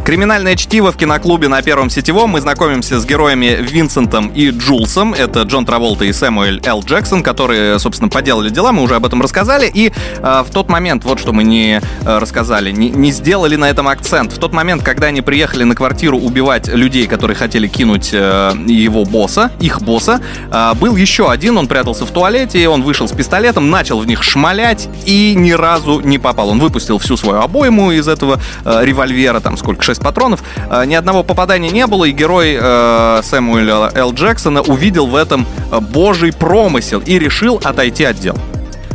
Криминальное 0.06 0.58
чтиво 0.58 0.92
в 0.92 0.98
киноклубе 0.98 1.48
на 1.48 1.62
Первом 1.62 1.90
сетевом. 1.90 2.32
Мы 2.32 2.42
знакомимся 2.42 3.00
с 3.00 3.06
героями 3.06 3.58
Винсентом 3.62 4.28
и 4.28 4.50
Джулсом. 4.50 5.14
Это 5.14 5.44
Джон 5.44 5.66
Траволта 5.66 6.04
и 6.04 6.12
Сэмуэль 6.12 6.62
Л. 6.66 6.84
Джексон, 6.84 7.24
которые, 7.24 7.80
собственно, 7.80 8.10
поделали 8.10 8.50
дела. 8.50 8.74
Мы 8.74 8.84
уже 8.84 8.96
об 8.96 9.06
этом 9.06 9.22
рассказали. 9.22 9.72
И 9.74 9.94
э, 10.18 10.44
в 10.46 10.52
тот 10.52 10.68
момент, 10.68 11.06
вот 11.06 11.22
что 11.22 11.32
мы 11.32 11.46
не 11.46 11.80
э, 11.80 12.18
рассказали, 12.18 12.72
не, 12.72 12.90
не 12.90 13.14
сделали 13.14 13.56
на 13.56 13.70
этом 13.70 13.88
акцент. 13.88 14.34
В 14.34 14.40
тот 14.40 14.52
момент, 14.52 14.84
когда 14.84 15.08
они 15.08 15.22
приехали 15.22 15.64
на 15.64 15.74
квартиру 15.74 16.18
убивать 16.18 16.68
людей, 16.68 17.08
которые 17.08 17.38
хотели 17.38 17.68
кинуть 17.68 18.10
э, 18.12 18.52
его 18.68 19.06
босса, 19.06 19.52
их 19.62 19.82
босса, 19.82 20.22
э, 20.52 20.74
был 20.74 20.98
еще 20.98 21.32
один. 21.32 21.58
Он 21.58 21.68
прятался 21.68 22.06
в 22.06 22.12
туалете, 22.12 22.68
он 22.68 22.84
вышел 22.84 23.08
с 23.08 23.14
пистолетом, 23.14 23.70
начал 23.70 24.00
в 24.00 24.06
них 24.06 24.22
шмалять 24.22 24.90
и 25.06 25.34
ни 25.34 25.52
разу 25.52 26.02
не 26.02 26.18
попал. 26.18 26.50
Он 26.50 26.60
выпустил 26.60 26.98
всю 26.98 27.16
свою 27.16 27.40
обойму 27.40 27.92
из 27.92 28.10
этого 28.10 28.42
э, 28.66 28.82
револьвера, 28.84 29.40
там 29.40 29.56
сколько, 29.56 29.82
6 29.94 30.02
патронов. 30.02 30.44
Э, 30.70 30.86
ни 30.86 30.96
одного 30.96 31.24
попадания 31.24 31.70
не 31.70 31.86
было, 31.88 32.06
и 32.06 32.12
герой 32.12 32.58
э, 32.60 33.22
Сэмуэля 33.24 33.92
Л. 33.94 34.14
Джексона 34.14 34.62
увидел 34.62 35.08
в 35.08 35.16
этом 35.16 35.46
э, 35.72 35.80
божий 35.80 36.34
промысел 36.34 37.02
и 37.06 37.20
решил 37.20 37.62
отойти 37.64 38.04
от 38.04 38.20
дел. 38.20 38.38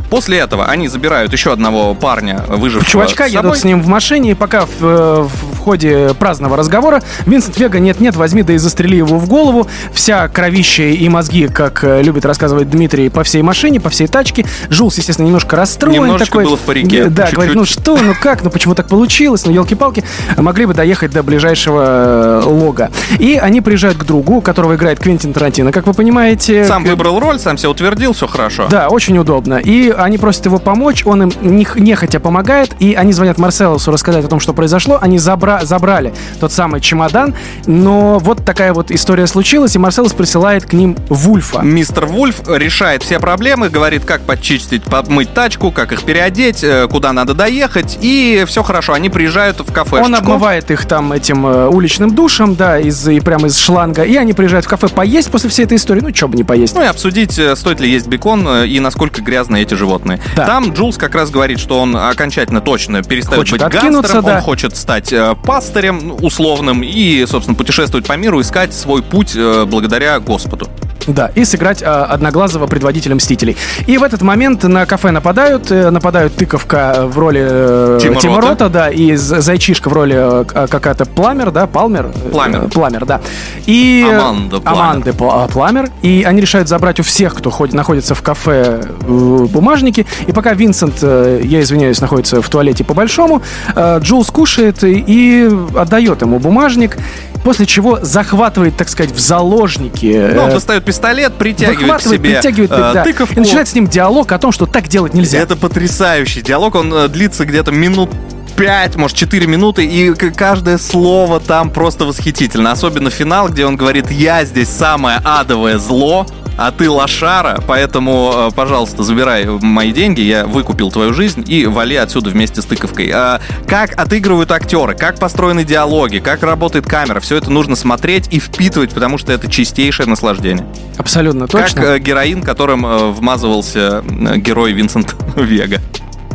После 0.09 0.37
этого 0.39 0.65
они 0.65 0.87
забирают 0.87 1.33
еще 1.33 1.51
одного 1.53 1.93
парня, 1.93 2.43
выжившего 2.47 2.91
Чувачка 2.91 3.27
с 3.27 3.31
собой. 3.31 3.49
едут 3.51 3.57
с 3.61 3.63
ним 3.63 3.81
в 3.81 3.87
машине, 3.87 4.31
и 4.31 4.33
пока 4.33 4.65
в, 4.65 4.79
в 4.81 5.29
в 5.59 5.61
ходе 5.61 6.13
праздного 6.17 6.55
разговора 6.57 7.03
Винсент 7.25 7.57
Вега 7.57 7.79
нет-нет, 7.79 8.15
возьми 8.15 8.43
да 8.43 8.53
и 8.53 8.57
застрели 8.57 8.95
его 8.95 9.17
в 9.19 9.27
голову. 9.27 9.67
Вся 9.93 10.27
кровища 10.29 10.83
и 10.83 11.07
мозги, 11.09 11.47
как 11.47 11.83
э, 11.83 12.01
любит 12.01 12.25
рассказывать 12.25 12.69
Дмитрий, 12.69 13.09
по 13.09 13.23
всей 13.23 13.41
машине, 13.41 13.79
по 13.79 13.89
всей 13.89 14.07
тачке. 14.07 14.45
Джулс, 14.69 14.97
естественно, 14.97 15.25
немножко 15.27 15.55
расстроен. 15.57 15.95
Немножечко 16.01 16.25
такой, 16.37 16.45
был 16.45 16.55
в 16.55 16.61
парике, 16.61 17.05
Да, 17.05 17.23
чуть-чуть. 17.23 17.35
говорит, 17.35 17.55
ну 17.55 17.65
что, 17.65 17.97
ну 17.97 18.13
как, 18.19 18.41
ну 18.43 18.49
почему 18.49 18.73
так 18.73 18.87
получилось, 18.87 19.45
ну 19.45 19.51
елки-палки. 19.51 20.03
Могли 20.37 20.65
бы 20.65 20.73
доехать 20.73 21.11
до 21.11 21.23
ближайшего 21.23 22.41
э, 22.41 22.41
лога. 22.45 22.89
И 23.19 23.35
они 23.35 23.61
приезжают 23.61 23.97
к 23.97 24.05
другу, 24.05 24.41
которого 24.41 24.75
играет 24.75 24.99
Квентин 24.99 25.33
Тарантино, 25.33 25.71
как 25.71 25.85
вы 25.87 25.93
понимаете. 25.93 26.63
Сам 26.65 26.83
К- 26.83 26.87
выбрал 26.87 27.19
роль, 27.19 27.37
сам 27.39 27.57
себя 27.57 27.69
утвердил, 27.69 28.13
все 28.13 28.27
хорошо. 28.27 28.67
да, 28.71 28.87
очень 28.87 29.17
удобно. 29.17 29.55
И 29.55 29.89
они 30.03 30.17
просят 30.17 30.45
его 30.45 30.59
помочь, 30.59 31.05
он 31.05 31.23
им 31.23 31.29
нех- 31.41 31.79
нехотя 31.79 32.19
помогает, 32.19 32.71
и 32.79 32.93
они 32.93 33.13
звонят 33.13 33.37
Марселосу 33.37 33.91
рассказать 33.91 34.25
о 34.25 34.27
том, 34.27 34.39
что 34.39 34.53
произошло. 34.53 34.97
Они 35.01 35.17
забра- 35.17 35.63
забрали 35.65 36.13
тот 36.39 36.51
самый 36.51 36.81
чемодан, 36.81 37.33
но 37.65 38.19
вот 38.19 38.43
такая 38.45 38.73
вот 38.73 38.91
история 38.91 39.27
случилась, 39.27 39.75
и 39.75 39.79
Марселос 39.79 40.13
присылает 40.13 40.65
к 40.65 40.73
ним 40.73 40.95
Вульфа. 41.09 41.59
Мистер 41.61 42.05
Вульф 42.05 42.41
решает 42.47 43.03
все 43.03 43.19
проблемы, 43.19 43.69
говорит, 43.69 44.05
как 44.05 44.21
подчистить, 44.21 44.83
помыть 44.83 45.33
тачку, 45.33 45.71
как 45.71 45.91
их 45.91 46.03
переодеть, 46.03 46.63
э, 46.63 46.87
куда 46.89 47.13
надо 47.13 47.33
доехать, 47.33 47.97
и 48.01 48.43
все 48.47 48.63
хорошо. 48.63 48.93
Они 48.93 49.09
приезжают 49.09 49.59
в 49.59 49.71
кафешечку. 49.71 50.05
Он 50.05 50.15
обмывает 50.15 50.71
их 50.71 50.85
там 50.85 51.11
этим 51.13 51.45
э, 51.45 51.67
уличным 51.67 52.13
душем, 52.15 52.55
да, 52.55 52.79
из, 52.79 53.07
и 53.07 53.19
прямо 53.19 53.47
из 53.47 53.57
шланга, 53.57 54.03
и 54.03 54.15
они 54.15 54.33
приезжают 54.33 54.65
в 54.65 54.69
кафе 54.69 54.87
поесть 54.87 55.29
после 55.31 55.49
всей 55.49 55.65
этой 55.65 55.77
истории. 55.77 56.01
Ну, 56.01 56.11
чё 56.11 56.27
бы 56.27 56.35
не 56.37 56.43
поесть. 56.43 56.75
Ну 56.75 56.81
и 56.83 56.85
обсудить, 56.87 57.37
э, 57.37 57.55
стоит 57.55 57.79
ли 57.79 57.89
есть 57.89 58.07
бекон 58.07 58.47
э, 58.47 58.67
и 58.67 58.79
насколько 58.79 59.21
грязны 59.21 59.61
эти 59.61 59.73
животные. 59.73 59.88
Да. 60.35 60.45
Там 60.45 60.73
Джулс 60.73 60.97
как 60.97 61.15
раз 61.15 61.29
говорит, 61.29 61.59
что 61.59 61.79
он 61.79 61.95
окончательно 61.95 62.61
точно 62.61 63.03
перестает 63.03 63.39
Хочет 63.39 63.59
быть 63.59 63.71
гангстером, 63.71 64.25
да. 64.25 64.35
он 64.35 64.41
хочет 64.41 64.75
стать 64.75 65.11
э, 65.11 65.35
пастырем 65.43 65.99
ну, 66.09 66.15
условным 66.15 66.83
и, 66.83 67.25
собственно, 67.25 67.55
путешествовать 67.55 68.05
по 68.05 68.13
миру, 68.13 68.41
искать 68.41 68.73
свой 68.73 69.01
путь 69.01 69.33
э, 69.35 69.65
благодаря 69.65 70.19
Господу. 70.19 70.69
Да, 71.13 71.31
и 71.35 71.43
сыграть 71.45 71.81
а, 71.83 72.05
Одноглазого 72.05 72.67
предводителя 72.67 73.15
Мстителей. 73.15 73.57
И 73.87 73.97
в 73.97 74.03
этот 74.03 74.21
момент 74.21 74.63
на 74.63 74.85
кафе 74.85 75.11
нападают, 75.11 75.71
э, 75.71 75.89
нападают 75.89 76.35
тыковка 76.35 77.05
в 77.07 77.17
роли 77.17 77.41
э, 77.43 77.99
Тима 78.01 78.15
Тима, 78.21 78.35
Рота. 78.37 78.47
Рота, 78.49 78.69
да, 78.69 78.89
и 78.89 79.15
Зайчишка 79.15 79.89
в 79.89 79.93
роли 79.93 80.15
э, 80.17 80.43
к- 80.45 80.67
какая-то 80.67 81.05
Пламер, 81.05 81.51
да, 81.51 81.67
Палмер? 81.67 82.11
Э, 82.13 82.29
Пламер. 82.29 82.67
Пламер, 82.69 83.05
да. 83.05 83.21
И 83.65 84.05
э, 84.07 84.15
Аманда 84.17 84.59
Пламер. 84.59 84.81
Аманды 84.81 85.09
Пла- 85.11 85.51
Пламер. 85.51 85.89
И 86.01 86.23
они 86.27 86.41
решают 86.41 86.67
забрать 86.67 86.99
у 86.99 87.03
всех, 87.03 87.35
кто 87.35 87.49
ходит, 87.49 87.73
находится 87.75 88.13
в 88.15 88.21
кафе, 88.21 88.81
э, 89.01 89.05
бумажники. 89.49 90.05
И 90.27 90.31
пока 90.31 90.53
Винсент, 90.53 90.99
э, 91.01 91.41
я 91.43 91.61
извиняюсь, 91.61 92.01
находится 92.01 92.41
в 92.41 92.49
туалете 92.49 92.83
по-большому, 92.83 93.41
э, 93.75 93.99
Джулс 94.01 94.29
кушает 94.29 94.83
и, 94.83 95.03
и 95.07 95.49
отдает 95.75 96.21
ему 96.21 96.39
бумажник. 96.39 96.97
После 97.43 97.65
чего 97.65 97.99
захватывает, 98.01 98.75
так 98.75 98.89
сказать, 98.89 99.13
в 99.13 99.19
заложники 99.19 100.29
Ну, 100.35 100.43
он 100.43 100.49
э, 100.49 100.53
достает 100.53 100.83
пистолет, 100.83 100.98
притягивает 101.37 102.01
к 102.01 102.01
себе 102.01 102.35
притягивает, 102.35 102.71
э, 102.71 102.93
да, 102.93 103.03
тыковку. 103.03 103.35
и 103.35 103.39
начинает 103.39 103.67
с 103.67 103.75
ним 103.75 103.87
диалог 103.87 104.31
о 104.31 104.37
том, 104.37 104.51
что 104.51 104.65
так 104.65 104.87
делать 104.87 105.13
нельзя. 105.13 105.39
Это 105.39 105.55
потрясающий 105.55 106.41
диалог, 106.41 106.75
он 106.75 106.93
э, 106.93 107.07
длится 107.07 107.45
где-то 107.45 107.71
минут 107.71 108.09
5, 108.55 108.97
может, 108.97 109.15
4 109.15 109.47
минуты, 109.47 109.85
и 109.85 110.13
каждое 110.13 110.77
слово 110.77 111.39
там 111.39 111.69
просто 111.69 112.03
восхитительно. 112.03 112.73
Особенно 112.73 113.09
финал, 113.09 113.47
где 113.47 113.65
он 113.65 113.77
говорит, 113.77 114.11
я 114.11 114.43
здесь 114.43 114.67
самое 114.67 115.21
адовое 115.23 115.77
зло, 115.77 116.27
а 116.59 116.71
ты 116.71 116.89
лошара, 116.89 117.63
поэтому, 117.65 118.33
э, 118.35 118.49
пожалуйста, 118.53 119.03
забирай 119.03 119.45
мои 119.45 119.93
деньги, 119.93 120.19
я 120.19 120.45
выкупил 120.45 120.91
твою 120.91 121.13
жизнь 121.13 121.45
и 121.47 121.65
вали 121.65 121.95
отсюда 121.95 122.31
вместе 122.31 122.61
с 122.61 122.65
тыковкой. 122.65 123.09
А 123.13 123.39
как 123.65 123.97
отыгрывают 123.97 124.51
актеры, 124.51 124.93
как 124.93 125.19
построены 125.19 125.63
диалоги, 125.63 126.17
как 126.19 126.43
работает 126.43 126.85
камера, 126.85 127.21
все 127.21 127.37
это 127.37 127.49
нужно 127.49 127.77
смотреть 127.77 128.27
и 128.33 128.39
впитывать, 128.39 128.91
потому 128.93 129.17
что 129.17 129.31
это 129.31 129.49
чистейшее 129.49 130.07
наслаждение. 130.07 130.65
Абсолютно 130.97 131.47
Как 131.47 131.67
точно. 131.67 131.81
э, 131.81 131.99
героин, 131.99 132.43
которым 132.43 132.85
э, 132.85 133.11
вмазывался 133.11 134.03
герой 134.35 134.73
Винсент 134.73 135.15
Вега. 135.37 135.79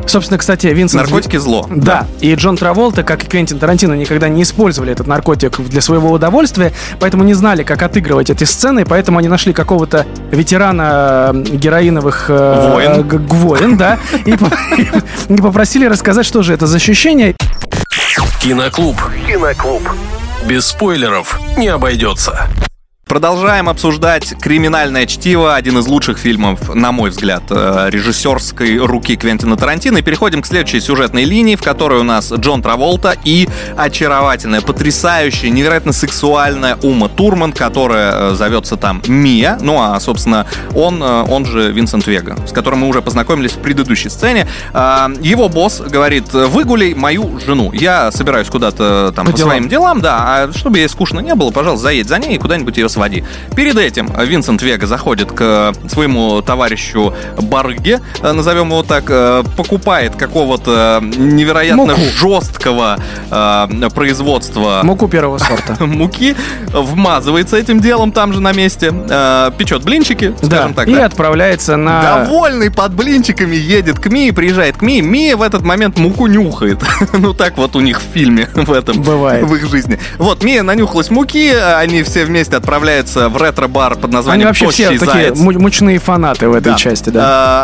Собственно, 0.07 0.39
кстати, 0.39 0.67
Винсент... 0.69 1.03
Наркотики 1.03 1.37
зло. 1.37 1.67
Да, 1.71 2.07
и 2.21 2.35
Джон 2.35 2.57
Траволта, 2.57 3.03
как 3.03 3.25
и 3.25 3.27
Квентин 3.27 3.59
Тарантино, 3.59 3.95
никогда 3.95 4.29
не 4.29 4.43
использовали 4.43 4.93
этот 4.93 5.07
наркотик 5.07 5.61
для 5.61 5.81
своего 5.81 6.13
удовольствия, 6.13 6.73
поэтому 7.01 7.25
не 7.25 7.35
знали, 7.35 7.63
как 7.63 7.83
отыгрывать 7.83 8.31
эти 8.31 8.45
сцены, 8.45 8.85
поэтому 8.85 9.19
они 9.19 9.29
нашли 9.29 9.53
какого-то 9.53 10.07
ветерана 10.31 11.33
героиновых 11.35 12.27
э, 12.29 13.05
войн, 13.29 13.77
да, 13.77 13.99
и 14.25 14.37
попросили 15.37 15.87
рассказать, 15.87 16.27
что 16.27 16.43
же 16.43 16.53
это 16.55 16.67
за 16.67 16.77
ощущение. 16.77 17.35
Киноклуб. 18.41 18.97
Киноклуб. 19.27 19.83
Без 20.47 20.67
спойлеров 20.67 21.41
не 21.57 21.69
обойдется. 21.69 22.47
Продолжаем 23.15 23.69
обсуждать 23.69 24.35
«Криминальное 24.41 25.07
чтиво», 25.07 25.55
один 25.55 25.79
из 25.79 25.87
лучших 25.87 26.19
фильмов, 26.19 26.75
на 26.75 26.91
мой 26.91 27.11
взгляд, 27.11 27.45
э, 27.49 27.87
режиссерской 27.89 28.79
руки 28.79 29.15
Квентина 29.15 29.57
Тарантино. 29.57 29.99
И 29.99 30.03
переходим 30.03 30.43
к 30.43 30.47
следующей 30.47 30.81
сюжетной 30.81 31.23
линии, 31.23 31.55
в 31.55 31.63
которой 31.63 32.01
у 32.01 32.03
нас 32.03 32.33
Джон 32.33 32.61
Траволта 32.61 33.15
и 33.23 33.49
очаровательная, 33.77 34.63
потрясающая, 34.63 35.51
невероятно 35.51 35.93
сексуальная 35.93 36.75
Ума 36.83 37.09
Турман, 37.09 37.53
которая 37.53 38.33
э, 38.33 38.35
зовется 38.35 38.77
там 38.77 39.01
Мия. 39.07 39.59
Ну, 39.61 39.81
а, 39.81 40.01
собственно, 40.01 40.49
он, 40.75 41.01
э, 41.01 41.23
он 41.29 41.47
же 41.47 41.71
Винсент 41.71 42.09
Вега, 42.09 42.37
с 42.49 42.51
которым 42.51 42.81
мы 42.81 42.89
уже 42.89 43.01
познакомились 43.01 43.53
в 43.53 43.59
предыдущей 43.59 44.09
сцене. 44.09 44.49
Его 44.75 45.49
босс 45.49 45.81
говорит, 45.81 46.33
выгуляй 46.33 46.95
мою 46.95 47.39
жену. 47.39 47.71
Я 47.73 48.11
собираюсь 48.11 48.49
куда-то 48.49 49.13
там 49.15 49.27
По 49.27 49.31
по, 49.31 49.39
делам. 49.39 49.51
своим 49.53 49.69
делам, 49.69 50.01
да, 50.01 50.49
а 50.49 50.53
чтобы 50.53 50.79
ей 50.79 50.89
скучно 50.89 51.21
не 51.21 51.37
было, 51.37 51.53
пожалуйста, 51.53 51.85
заедь 51.85 52.09
за 52.09 52.19
ней 52.19 52.35
и 52.35 52.39
куда-нибудь 52.39 52.77
ее 52.77 52.89
своди. 53.05 53.23
Перед 53.55 53.77
этим 53.77 54.09
Винсент 54.19 54.63
Вега 54.63 54.87
заходит 54.87 55.31
к 55.31 55.75
своему 55.89 56.41
товарищу 56.41 57.13
Барыге, 57.39 58.01
э, 58.23 58.33
назовем 58.33 58.69
его 58.69 58.83
так, 58.83 59.05
э, 59.09 59.43
покупает 59.57 60.17
какого-то 60.17 61.01
невероятно 61.03 61.85
Муку. 61.85 62.01
жесткого 62.17 62.99
э, 63.31 63.89
производства 63.95 64.81
Муку 64.83 65.09
первого 65.09 65.37
сорта. 65.39 65.77
муки, 65.85 66.35
вмазывается 66.73 67.57
этим 67.59 67.81
делом 67.81 68.11
там 68.11 68.33
же 68.33 68.41
на 68.41 68.53
месте, 68.53 68.91
э, 68.93 69.51
печет 69.59 69.85
блинчики, 69.85 70.35
Да, 70.41 70.47
скажем 70.47 70.75
так, 70.75 70.89
и 70.89 70.95
да. 70.95 71.05
отправляется 71.05 71.77
на... 71.77 72.25
Довольный 72.25 72.71
под 72.71 72.95
блинчиками 72.95 73.57
едет 73.57 73.99
к 73.99 74.07
Мии, 74.07 74.31
приезжает 74.31 74.79
к 74.79 74.83
Мии. 74.83 75.01
Мия 75.01 75.37
в 75.37 75.43
этот 75.43 75.63
момент 75.63 75.99
муку 75.99 76.27
нюхает. 76.27 76.79
ну 77.13 77.35
так 77.35 77.59
вот 77.59 77.77
у 77.77 77.81
них 77.81 78.01
в 78.01 78.15
фильме 78.15 78.49
в 78.55 78.73
этом. 78.73 79.03
Бывает. 79.03 79.45
В 79.45 79.55
их 79.55 79.69
жизни. 79.69 79.99
Вот, 80.17 80.43
Мия 80.43 80.63
нанюхалась 80.63 81.11
муки, 81.11 81.53
они 81.53 82.03
все 82.03 82.25
вместе 82.25 82.57
отправляются 82.57 82.94
в 83.03 83.37
ретро-бар 83.37 83.95
под 83.97 84.05
Они 84.07 84.15
названием 84.15 84.49
вообще 84.49 84.69
все 84.71 84.85
«Тощий 84.89 84.99
такие 84.99 85.25
заяц». 85.27 85.39
му- 85.39 85.59
мучные 85.59 85.99
фанаты 85.99 86.49
в 86.49 86.55
этой 86.55 86.73
Да. 86.73 86.79
части, 86.79 87.11
да. 87.11 87.21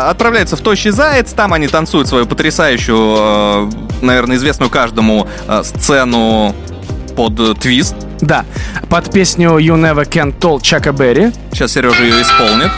А, 0.07 0.09
отправляются 0.11 0.55
в 0.55 0.61
Тощий 0.61 0.91
Заяц, 0.91 1.31
там 1.33 1.53
они 1.53 1.67
танцуют 1.67 2.07
свою 2.07 2.25
потрясающую, 2.25 3.15
э, 3.17 3.69
наверное, 4.01 4.35
известную 4.37 4.69
каждому 4.69 5.27
э, 5.47 5.63
сцену 5.63 6.55
под 7.15 7.39
э, 7.39 7.53
твист. 7.55 7.95
Да, 8.21 8.45
под 8.89 9.11
песню 9.11 9.57
You 9.57 9.75
Never 9.75 10.07
Can 10.07 10.33
Tell 10.37 10.61
Чака 10.61 10.91
Берри. 10.91 11.31
Сейчас 11.53 11.71
Сережа 11.71 12.03
ее 12.03 12.21
исполнит. 12.21 12.69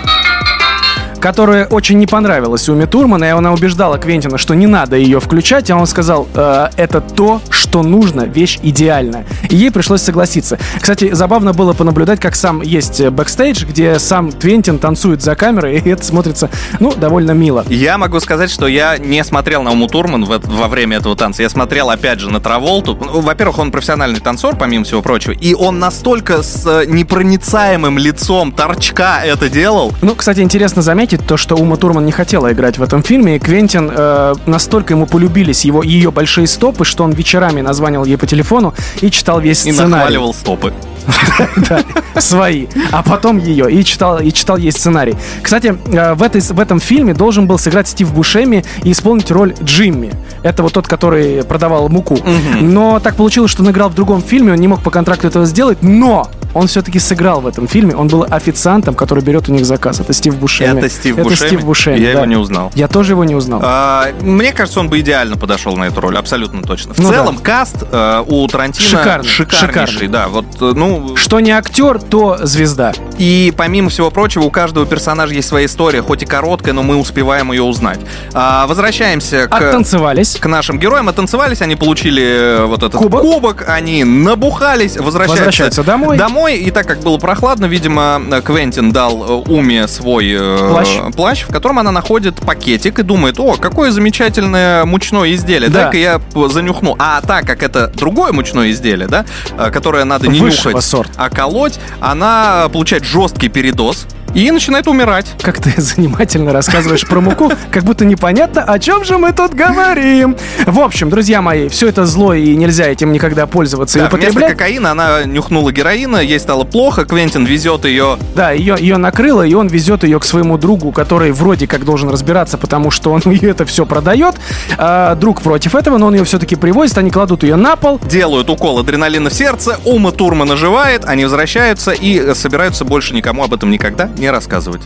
Которая 1.23 1.67
очень 1.67 1.99
не 1.99 2.05
понравилась 2.05 2.67
Уме 2.67 2.85
Турмана, 2.85 3.23
и 3.23 3.29
она 3.29 3.53
убеждала 3.53 3.97
Квентина, 3.97 4.37
что 4.37 4.55
не 4.55 4.67
надо 4.67 4.97
ее 4.97 5.21
включать, 5.21 5.71
а 5.71 5.77
он 5.77 5.87
сказал, 5.87 6.27
«Э, 6.35 6.67
это 6.75 6.99
то, 6.99 7.39
что 7.73 7.81
нужно, 7.81 8.23
вещь 8.23 8.59
идеальная. 8.61 9.25
И 9.49 9.55
ей 9.55 9.71
пришлось 9.71 10.01
согласиться. 10.01 10.59
Кстати, 10.79 11.13
забавно 11.13 11.53
было 11.53 11.71
понаблюдать, 11.73 12.19
как 12.19 12.35
сам 12.35 12.61
есть 12.61 13.01
бэкстейдж, 13.01 13.65
где 13.65 13.99
сам 13.99 14.31
Квентин 14.33 14.79
танцует 14.79 15.21
за 15.21 15.35
камерой, 15.35 15.77
и 15.85 15.89
это 15.89 16.03
смотрится, 16.03 16.49
ну, 16.79 16.93
довольно 16.93 17.31
мило. 17.31 17.65
Я 17.69 17.97
могу 17.97 18.19
сказать, 18.19 18.51
что 18.51 18.67
я 18.67 18.97
не 18.97 19.23
смотрел 19.23 19.63
на 19.63 19.71
Уму 19.71 19.87
Турман 19.87 20.25
в 20.25 20.33
во 20.43 20.67
время 20.67 20.97
этого 20.97 21.15
танца. 21.15 21.41
Я 21.41 21.49
смотрел, 21.49 21.89
опять 21.89 22.19
же, 22.19 22.29
на 22.29 22.39
Траволту. 22.41 22.95
Ну, 22.99 23.21
Во-первых, 23.21 23.59
он 23.59 23.71
профессиональный 23.71 24.19
танцор, 24.19 24.55
помимо 24.55 24.83
всего 24.83 25.01
прочего. 25.01 25.31
И 25.31 25.53
он 25.53 25.79
настолько 25.79 26.43
с 26.43 26.65
э, 26.65 26.85
непроницаемым 26.85 27.97
лицом 27.97 28.51
торчка 28.51 29.23
это 29.23 29.49
делал. 29.49 29.93
Ну, 30.01 30.15
кстати, 30.15 30.41
интересно 30.41 30.81
заметить 30.81 31.12
то, 31.17 31.37
что 31.37 31.55
Ума 31.55 31.77
Турман 31.77 32.05
не 32.05 32.11
хотела 32.11 32.51
играть 32.51 32.77
в 32.77 32.83
этом 32.83 33.03
фильме, 33.03 33.35
и 33.35 33.39
Квентин 33.39 33.91
э, 33.93 34.33
настолько 34.45 34.93
ему 34.93 35.05
полюбились 35.05 35.65
его, 35.65 35.83
ее 35.83 36.11
большие 36.11 36.47
стопы, 36.47 36.85
что 36.85 37.03
он 37.03 37.11
вечерами 37.11 37.61
названивал 37.61 38.05
ей 38.05 38.17
по 38.17 38.27
телефону 38.27 38.73
и 39.01 39.09
читал 39.11 39.39
весь 39.39 39.65
И 39.65 39.71
сценарий. 39.71 39.91
нахваливал 39.91 40.33
стопы. 40.33 40.73
Свои, 42.17 42.67
а 42.91 43.03
потом 43.03 43.37
ее 43.37 43.71
и 43.71 43.83
читал, 43.83 44.19
и 44.19 44.31
читал 44.31 44.57
ей 44.57 44.71
сценарий. 44.71 45.15
Кстати, 45.41 45.75
э, 45.87 46.13
в, 46.13 46.23
этой, 46.23 46.41
в 46.41 46.59
этом 46.59 46.79
фильме 46.79 47.13
должен 47.13 47.47
был 47.47 47.57
сыграть 47.57 47.87
Стив 47.87 48.13
Бушеми 48.13 48.63
и 48.83 48.91
исполнить 48.91 49.29
роль 49.31 49.53
Джимми. 49.61 50.11
Это 50.43 50.63
вот 50.63 50.73
тот, 50.73 50.87
который 50.87 51.43
продавал 51.43 51.89
муку. 51.89 52.17
Но 52.61 52.99
так 52.99 53.15
получилось, 53.15 53.51
что 53.51 53.63
он 53.63 53.71
играл 53.71 53.89
в 53.89 53.95
другом 53.95 54.21
фильме, 54.21 54.53
он 54.53 54.59
не 54.59 54.67
мог 54.67 54.81
по 54.81 54.91
контракту 54.91 55.27
этого 55.27 55.45
сделать, 55.45 55.79
но 55.81 56.29
он 56.53 56.67
все-таки 56.67 56.99
сыграл 56.99 57.41
в 57.41 57.47
этом 57.47 57.67
фильме. 57.67 57.95
Он 57.95 58.07
был 58.07 58.25
официантом, 58.29 58.95
который 58.95 59.23
берет 59.23 59.49
у 59.49 59.51
них 59.53 59.65
заказ. 59.65 59.99
Это 59.99 60.13
Стив 60.13 60.35
Бушеми. 60.37 60.77
Это 60.79 60.89
Стив 60.89 61.17
Это 61.17 61.29
Бушеми? 61.29 61.47
Стив 61.47 61.63
Бушеми, 61.65 61.99
Я 61.99 62.05
да. 62.07 62.11
его 62.19 62.25
не 62.25 62.35
узнал. 62.35 62.71
Я 62.75 62.87
тоже 62.87 63.13
его 63.13 63.23
не 63.23 63.35
узнал. 63.35 63.61
А, 63.63 64.07
Мне 64.21 64.51
кажется, 64.51 64.79
он 64.79 64.89
бы 64.89 64.99
идеально 64.99 65.37
подошел 65.37 65.75
на 65.75 65.85
эту 65.85 66.01
роль, 66.01 66.17
абсолютно 66.17 66.61
точно. 66.61 66.93
В 66.93 66.99
Ну 66.99 67.09
целом, 67.09 67.37
каст 67.37 67.77
э, 67.91 68.23
у 68.27 68.47
Тарантино 68.47 68.87
Шикарный, 68.87 69.27
шикарнейший, 69.29 69.67
шикарный. 69.67 70.07
да. 70.07 70.27
Вот, 70.27 70.45
э, 70.61 70.73
ну, 70.75 71.15
Что 71.15 71.39
не 71.39 71.51
актер, 71.51 71.99
то 71.99 72.37
звезда. 72.43 72.93
и 73.17 73.53
помимо 73.55 73.89
всего 73.89 74.11
прочего, 74.11 74.43
у 74.43 74.51
каждого 74.51 74.85
персонажа 74.85 75.33
есть 75.33 75.47
своя 75.47 75.65
история, 75.65 76.01
хоть 76.01 76.23
и 76.23 76.25
короткая, 76.25 76.73
но 76.73 76.83
мы 76.83 76.97
успеваем 76.97 77.51
ее 77.51 77.63
узнать. 77.63 77.99
А, 78.33 78.67
возвращаемся 78.67 79.47
к... 79.47 79.53
Оттанцевались. 79.55 80.35
к 80.39 80.45
нашим 80.47 80.79
героям, 80.79 81.09
оттанцевались, 81.09 81.61
они 81.61 81.75
получили 81.75 82.23
э, 82.23 82.65
вот 82.65 82.83
этот 82.83 82.95
Кубок. 82.99 83.21
кубок, 83.21 83.63
они 83.67 84.03
набухались, 84.03 84.97
возвращаются, 84.97 85.33
Возвращаются 85.45 85.83
домой. 85.83 86.17
Домой, 86.17 86.42
и 86.47 86.71
так 86.71 86.87
как 86.87 86.99
было 86.99 87.17
прохладно, 87.17 87.65
видимо, 87.65 88.21
Квентин 88.43 88.91
дал 88.91 89.43
э, 89.45 89.51
Уме 89.51 89.87
свой 89.87 90.31
э, 90.31 90.69
Плащ. 90.69 90.87
плащ, 91.15 91.43
в 91.43 91.47
котором 91.51 91.79
она 91.79 91.91
находит 91.91 92.35
пакетик 92.35 92.99
и 92.99 93.03
думает, 93.03 93.39
о, 93.39 93.53
какое 93.55 93.91
замечательное 93.91 94.85
мучное 94.85 95.33
изделие, 95.33 95.69
Да. 95.69 95.83
дай-ка 95.91 95.97
я 95.97 96.49
занюхну. 96.49 96.95
А 96.99 97.21
так 97.21 97.45
как 97.45 97.63
это 97.63 97.87
другое 97.87 98.31
мучное 98.31 98.71
изделие, 98.71 99.07
да, 99.07 99.25
э, 99.57 99.71
которое 99.71 100.03
надо 100.05 100.27
не 100.27 100.39
Высшего 100.39 100.69
нюхать, 100.71 100.85
сорта. 100.85 101.13
а 101.17 101.29
колоть, 101.29 101.79
она 101.99 102.67
получает 102.71 103.03
жесткий 103.05 103.49
передоз 103.49 104.05
и 104.33 104.49
начинает 104.51 104.87
умирать. 104.87 105.27
Как 105.41 105.59
ты 105.61 105.73
занимательно 105.81 106.53
рассказываешь 106.53 107.05
про 107.07 107.21
муку, 107.21 107.51
как 107.71 107.83
будто 107.83 108.05
непонятно, 108.05 108.63
о 108.63 108.79
чем 108.79 109.03
же 109.05 109.17
мы 109.17 109.31
тут 109.31 109.53
говорим. 109.53 110.35
В 110.65 110.79
общем, 110.79 111.09
друзья 111.09 111.41
мои, 111.41 111.67
все 111.69 111.89
это 111.89 112.05
зло 112.05 112.33
и 112.33 112.55
нельзя 112.55 112.87
этим 112.87 113.11
никогда 113.11 113.45
пользоваться 113.47 113.99
и 113.99 114.01
Да, 114.01 114.09
вместо 114.09 114.25
употреблять. 114.31 114.57
кокаина 114.57 114.91
она 114.91 115.23
нюхнула 115.25 115.71
героина, 115.71 116.17
ей 116.17 116.39
стало 116.39 116.63
плохо, 116.63 117.05
Квентин 117.05 117.45
везет 117.45 117.85
ее 117.85 118.17
Да, 118.35 118.51
ее, 118.51 118.75
ее 118.79 118.97
накрыло, 118.97 119.43
и 119.45 119.53
он 119.53 119.67
везет 119.67 120.03
ее 120.03 120.19
к 120.19 120.25
своему 120.25 120.57
другу, 120.57 120.91
который 120.91 121.31
вроде 121.31 121.67
как 121.67 121.85
должен 121.85 122.09
разбираться, 122.09 122.57
потому 122.57 122.91
что 122.91 123.11
он 123.11 123.21
ей 123.25 123.51
это 123.51 123.65
все 123.65 123.85
продает. 123.85 124.35
А, 124.77 125.15
друг 125.15 125.41
против 125.41 125.75
этого, 125.75 125.97
но 125.97 126.07
он 126.07 126.15
ее 126.15 126.23
все-таки 126.23 126.55
привозит, 126.55 126.97
они 126.97 127.11
кладут 127.11 127.43
ее 127.43 127.55
на 127.55 127.75
пол. 127.75 127.99
делают 128.03 128.49
укол 128.49 128.79
адреналина 128.79 129.29
в 129.29 129.33
сердце, 129.33 129.79
Ума 129.85 130.11
Турман 130.11 130.51
оживает, 130.51 131.05
они 131.05 131.23
возвращаются 131.23 131.91
и 131.91 132.17
э, 132.19 132.35
собираются 132.35 132.85
больше 132.85 133.13
никому 133.13 133.43
об 133.43 133.53
этом 133.53 133.69
никогда 133.69 134.09
не 134.23 134.31
рассказывать. 134.31 134.81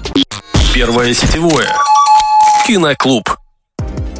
Первое 0.73 1.13
сетевое. 1.13 1.71
Киноклуб. 2.65 3.37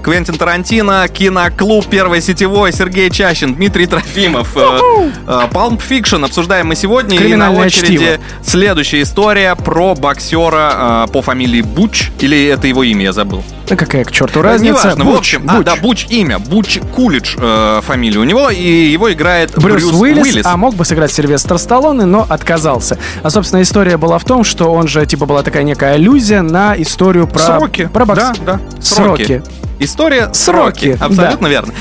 Квентин 0.08 0.36
Тарантино, 0.36 1.06
киноклуб, 1.10 1.86
первое 1.88 2.22
сетевое, 2.22 2.72
Сергей 2.72 3.10
Чащин, 3.10 3.56
Дмитрий 3.56 3.88
Трофимов. 3.88 4.56
Э, 4.56 4.80
э, 5.28 5.42
Pulp 5.52 5.82
Fiction 5.86 6.24
обсуждаем 6.24 6.68
мы 6.68 6.76
сегодня. 6.76 7.20
И 7.20 7.36
на 7.36 7.52
очереди 7.52 7.98
чтиво. 7.98 8.20
следующая 8.42 9.02
история 9.02 9.54
про 9.56 9.96
боксера 9.96 11.08
э, 11.10 11.12
по 11.12 11.22
фамилии 11.22 11.62
Буч. 11.62 12.12
Или 12.22 12.46
это 12.46 12.68
его 12.68 12.84
имя, 12.84 13.04
я 13.04 13.12
забыл. 13.12 13.44
Да 13.68 13.76
какая 13.76 14.06
к 14.06 14.14
черту 14.14 14.42
разница? 14.42 14.80
Неважно, 14.80 15.04
в 15.04 15.08
Буч, 15.08 15.18
общем. 15.18 15.44
А, 15.46 15.58
Буч. 15.58 15.66
да, 15.66 15.76
Буч 15.76 16.06
имя. 16.08 16.40
Буч 16.40 16.80
Кулич 16.96 17.36
э, 17.38 17.82
фамилия 17.86 18.20
у 18.20 18.24
него. 18.24 18.50
И 18.50 18.86
его 18.86 19.12
играет 19.12 19.58
Брюс, 19.58 19.84
Брюс, 19.84 19.94
Уиллис, 19.94 20.46
а 20.46 20.56
мог 20.56 20.74
бы 20.76 20.86
сыграть 20.86 21.12
Сильвестр 21.12 21.58
Сталлоне, 21.58 22.06
но 22.06 22.26
отказался. 22.30 22.98
А, 23.24 23.30
собственно, 23.30 23.62
история 23.62 23.98
была 23.98 24.20
в 24.20 24.24
том, 24.24 24.46
что 24.46 24.72
он 24.72 24.88
же, 24.88 25.06
типа, 25.06 25.26
была 25.26 25.44
такая 25.44 25.64
некая 25.64 25.96
аллюзия 25.96 26.44
на 26.44 26.82
историю 26.82 27.28
про... 27.28 27.40
Сроки. 27.40 27.90
Про 27.92 28.06
бокс. 28.06 28.22
Да, 28.22 28.34
да. 28.46 28.62
Сроки. 28.80 29.44
История 29.79 30.34
Сроки. 30.34 30.98
Абсолютно 31.00 31.48
верно. 31.48 31.74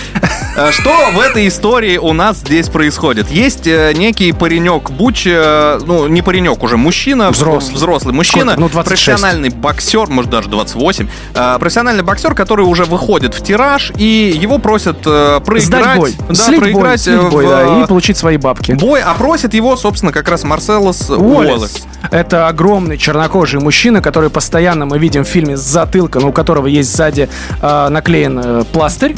Э, 0.57 0.71
Что 0.73 1.11
в 1.13 1.21
этой 1.21 1.49
истории 1.49 1.99
у 1.99 2.13
нас 2.15 2.39
здесь 2.39 2.69
происходит? 2.69 3.31
Есть 3.31 3.67
э, 3.67 3.93
некий 3.95 4.33
паренек 4.33 4.91
Буч, 4.91 5.27
э, 5.27 5.79
ну, 5.85 6.07
не 6.09 6.23
паренек 6.23 6.63
уже, 6.63 6.77
мужчина. 6.79 7.31
Взрослый. 7.31 7.75
Взрослый 7.75 8.15
мужчина. 8.15 8.55
Ну, 8.57 8.69
26. 8.71 9.05
Профессиональный 9.07 9.51
боксер, 9.51 10.09
может, 10.09 10.31
даже 10.31 10.49
28. 10.49 11.09
э, 11.35 11.57
Профессиональный 11.61 12.03
боксер, 12.03 12.35
который 12.35 12.63
уже 12.65 12.85
выходит 12.85 13.35
в 13.35 13.43
тираж, 13.43 13.93
и 13.99 14.35
его 14.35 14.59
просят 14.59 15.01
проиграть. 15.03 15.63
Сдать 15.63 15.97
бой. 15.99 16.15
Да, 16.29 16.35
слить 16.35 16.61
бой, 16.61 16.73
проиграть 16.73 17.01
слить 17.03 17.17
э, 17.17 17.29
бой, 17.29 17.45
в, 17.47 17.49
да, 17.51 17.83
и 17.83 17.87
получить 17.87 18.17
свои 18.17 18.39
бабки. 18.39 18.73
бой, 18.73 19.03
а 19.03 19.13
просит 19.15 19.53
его, 19.53 19.77
собственно, 19.77 20.13
как 20.13 20.29
раз 20.29 20.43
Марселос 20.45 21.11
Уоллес. 21.11 21.51
Уоллес. 21.51 21.87
Это 22.11 22.47
огромный 22.49 22.97
чернокожий 22.99 23.61
мужчина, 23.61 24.01
который 24.01 24.31
постоянно 24.31 24.87
мы 24.87 24.99
видим 24.99 25.25
в 25.25 25.29
фильме 25.29 25.57
с 25.57 25.61
затылка, 25.61 26.21
но 26.21 26.29
у 26.29 26.33
которого 26.33 26.67
есть 26.67 26.95
сзади 26.95 27.29
э, 27.61 27.89
наклеен 27.91 28.41
э, 28.43 28.65
пластырь. 28.73 29.15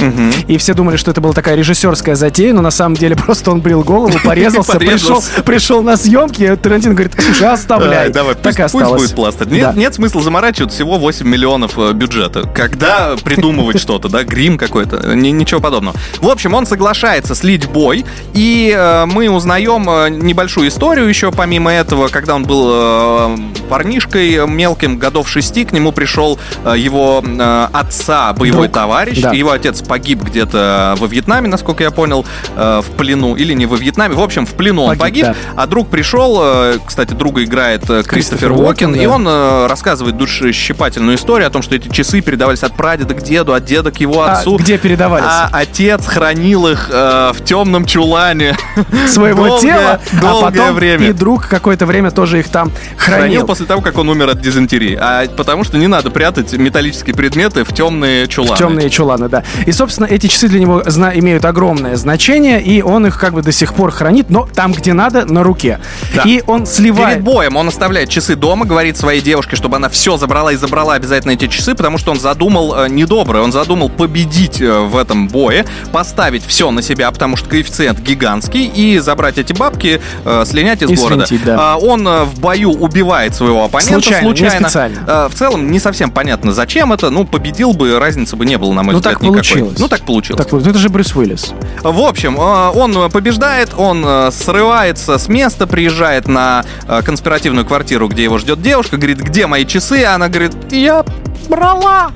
И 0.49 0.57
все 0.57 0.75
думали, 0.75 0.97
что 0.97 1.11
это 1.11 1.21
была 1.29 1.35
такая 1.35 1.57
режиссерская 1.57 2.15
затея, 2.15 2.53
но 2.55 2.63
на 2.63 2.71
самом 2.71 2.97
деле 2.97 3.15
просто 3.27 3.51
он 3.51 3.61
брил 3.61 3.83
голову, 3.83 4.19
порезался, 4.25 4.79
пришел, 4.79 5.23
пришел 5.45 5.83
на 5.83 5.97
съемки, 5.97 6.57
Тарантино 6.57 6.95
говорит, 6.95 7.13
слушай, 7.21 7.53
оставляй. 7.53 8.05
Ай, 8.07 8.11
давай, 8.11 8.35
так 8.35 8.59
и 8.59 8.63
пусть 8.63 8.75
осталось. 8.75 9.03
будет 9.03 9.15
пластырь. 9.15 9.49
Нет, 9.49 9.77
нет 9.77 9.95
смысла 9.95 10.23
заморачивать 10.23 10.73
всего 10.73 10.99
8 10.99 11.27
миллионов 11.29 11.79
э, 11.79 11.93
бюджета. 11.93 12.43
Когда 12.55 13.15
придумывать 13.23 13.79
что-то, 13.81 14.09
да, 14.09 14.25
грим 14.25 14.57
какой-то, 14.59 15.15
ни- 15.15 15.29
ничего 15.29 15.61
подобного. 15.61 15.97
В 16.21 16.29
общем, 16.29 16.55
он 16.55 16.67
соглашается 16.67 17.35
слить 17.35 17.69
бой, 17.69 18.05
и 18.33 18.75
э, 18.77 19.05
мы 19.07 19.29
узнаем 19.29 19.89
э, 19.91 20.09
небольшую 20.11 20.69
историю 20.69 21.07
еще 21.09 21.31
помимо 21.31 21.71
этого, 21.73 22.09
когда 22.09 22.35
он 22.35 22.45
был 22.45 23.39
парнишкой 23.69 24.47
мелким, 24.49 24.99
годов 24.99 25.29
шести, 25.29 25.65
к 25.65 25.73
нему 25.73 25.93
пришел 25.93 26.39
его 26.77 27.23
отца, 27.73 28.33
боевой 28.33 28.69
Друг. 28.69 28.75
товарищ, 28.75 29.21
Да. 29.21 29.33
его 29.33 29.51
отец 29.51 29.83
погиб 29.83 30.23
где-то 30.23 30.95
во 30.99 31.07
Вьетнаме, 31.07 31.18
насколько 31.27 31.83
я 31.83 31.91
понял, 31.91 32.25
э, 32.57 32.81
в 32.85 32.91
плену, 32.97 33.35
или 33.35 33.53
не 33.55 33.67
во 33.67 33.77
Вьетнаме, 33.77 34.15
в 34.15 34.21
общем, 34.21 34.47
в 34.47 34.53
плену 34.55 34.83
он 34.85 34.97
Погиб, 34.99 35.27
погиб, 35.27 35.27
да. 35.27 35.35
а 35.63 35.67
друг 35.67 35.89
пришел, 35.89 36.39
э, 36.43 36.79
кстати, 36.87 37.15
друга 37.15 37.45
играет 37.45 37.83
э, 37.91 38.03
Кристофер 38.03 38.09
Кристофер 38.09 38.53
Уокен, 38.53 38.91
Уокен, 38.91 38.95
и 38.95 39.05
да. 39.07 39.11
он 39.11 39.69
рассказывает 39.71 40.17
душещипательную 40.17 41.17
историю 41.17 41.49
о 41.49 41.51
том, 41.51 41.63
что 41.63 41.75
эти 41.75 41.89
часы 41.89 42.21
передавались 42.21 42.63
от 42.63 42.77
прадеда 42.77 43.15
к 43.15 43.23
деду, 43.23 43.53
от 43.55 43.65
деда 43.65 43.91
к 43.91 43.99
его 44.01 44.23
А 44.23 44.33
отцу. 44.33 44.57
где 44.57 44.79
передавались? 44.79 45.27
А 45.29 45.49
отец 45.53 46.07
хранил 46.07 46.67
их 46.69 46.89
э, 46.93 47.33
в 47.35 47.45
темном 47.45 47.85
чулане. 47.87 48.57
Своего 49.09 49.47
долгое- 49.49 49.61
тела, 49.63 50.01
а 50.13 50.21
долгое 50.21 50.51
потом 50.51 50.75
время. 50.75 51.09
и 51.09 51.13
друг 51.13 51.47
какое-то 51.49 51.87
время 51.87 52.11
тоже 52.11 52.41
их 52.41 52.49
там 52.49 52.71
Хранил 52.97 53.19
хранил. 53.21 53.47
после 53.47 53.67
того, 53.67 53.81
как 53.81 53.99
он 53.99 54.09
умер 54.09 54.29
от 54.31 54.41
дизентерии. 54.41 54.97
А 55.01 55.27
потому 55.29 55.65
что 55.65 55.79
не 55.79 55.87
надо 55.87 56.11
прятать 56.11 56.53
металлические 56.53 57.15
предметы 57.15 57.65
в 57.65 57.73
темные 57.73 58.27
чуланы. 58.29 58.55
В 58.55 58.59
темные 58.59 58.91
чуланы, 58.91 59.29
да. 59.29 59.43
И, 59.67 59.73
собственно, 59.73 60.07
эти 60.07 60.27
часы 60.27 60.49
для 60.49 60.61
него 60.61 60.83
зна- 61.13 61.19
имеют 61.19 61.45
огромное 61.45 61.97
значение, 61.97 62.63
и 62.63 62.83
он 62.83 63.07
их 63.07 63.19
как 63.19 63.33
бы 63.35 63.43
до 63.43 63.53
сих 63.53 63.75
пор 63.75 63.91
хранит, 63.91 64.31
но 64.31 64.47
там, 64.47 64.73
где 64.73 64.93
надо, 64.93 65.25
на 65.25 65.43
руке. 65.43 65.79
Да. 66.15 66.23
И 66.25 66.43
он 66.47 66.67
сливает... 66.67 67.15
Перед 67.19 67.25
боем 67.25 67.57
он 67.57 67.69
оставляет 67.69 68.09
часы 68.09 68.37
дома, 68.37 68.65
говорит 68.67 68.97
своей 68.97 69.21
девушке, 69.21 69.57
чтобы 69.57 69.77
она 69.77 69.89
все 69.89 70.17
забрала 70.17 70.53
и 70.53 70.57
забрала 70.57 70.95
обязательно 70.95 71.33
эти 71.33 71.47
часы, 71.49 71.75
потому 71.75 71.99
что 71.99 72.13
он 72.13 72.21
задумал 72.21 72.75
э, 72.85 72.89
недоброе. 72.89 73.43
Он 73.43 73.53
задумал 73.53 73.89
победить 73.89 74.61
э, 74.61 74.81
в 74.81 74.97
этом 74.97 75.29
бое, 75.29 75.65
поставить 75.93 76.45
все 76.45 76.71
на 76.71 76.83
себя, 76.83 77.11
потому 77.11 77.37
что 77.37 77.49
коэффициент 77.49 78.01
гигантский, 78.01 78.67
и 78.67 78.99
забрать 78.99 79.39
эти 79.39 79.53
бабки, 79.53 80.01
э, 80.25 80.45
слинять 80.47 80.83
из 80.83 80.91
И 80.91 80.97
города. 80.97 81.27
свинтить, 81.27 81.45
да. 81.47 81.57
А, 81.75 81.77
он 81.77 82.07
э, 82.07 82.25
в 82.25 82.41
бою 82.41 82.71
убивает 82.73 83.35
своего 83.35 83.65
оппонента 83.65 83.95
Случайно, 84.01 84.29
не 84.29 84.51
специально. 84.51 84.99
Э, 85.07 85.29
в 85.31 85.35
целом 85.35 85.71
не 85.71 85.79
совсем 85.79 86.11
понятно, 86.11 86.53
зачем 86.53 86.93
это. 86.93 87.11
Ну, 87.11 87.25
победил 87.25 87.73
бы, 87.73 87.99
разницы 87.99 88.37
бы 88.37 88.45
не 88.47 88.59
было, 88.59 88.73
на 88.73 88.83
мой 88.83 88.93
Ну, 88.93 88.99
взгляд, 88.99 89.15
так 89.15 89.23
никакой. 89.23 89.37
получилось. 89.39 89.79
Ну, 89.79 89.89
так 89.89 90.01
получилось. 90.03 90.43
Так 90.43 90.53
вот, 90.53 90.67
это 90.67 90.79
же 90.79 90.88
Брюс 90.89 91.15
Уиллис. 91.15 91.53
В 91.83 92.01
общем, 92.01 92.37
э, 92.37 92.71
он 92.71 93.11
побеждает, 93.11 93.71
он 93.77 94.05
э, 94.05 94.31
срывается 94.33 95.19
с 95.19 95.29
места, 95.29 95.67
приезжает 95.67 96.27
на 96.29 96.65
э, 96.87 97.03
конспиративную 97.03 97.65
квартиру, 97.67 98.09
где 98.09 98.25
его 98.25 98.39
ждет 98.39 98.61
девушка, 98.61 98.97
говорит, 98.97 99.21
где 99.21 99.47
мои 99.47 99.65
часы? 99.65 100.05
А 100.05 100.15
Она 100.15 100.29
говорит, 100.29 100.53
я 100.71 101.05
брала. 101.49 102.11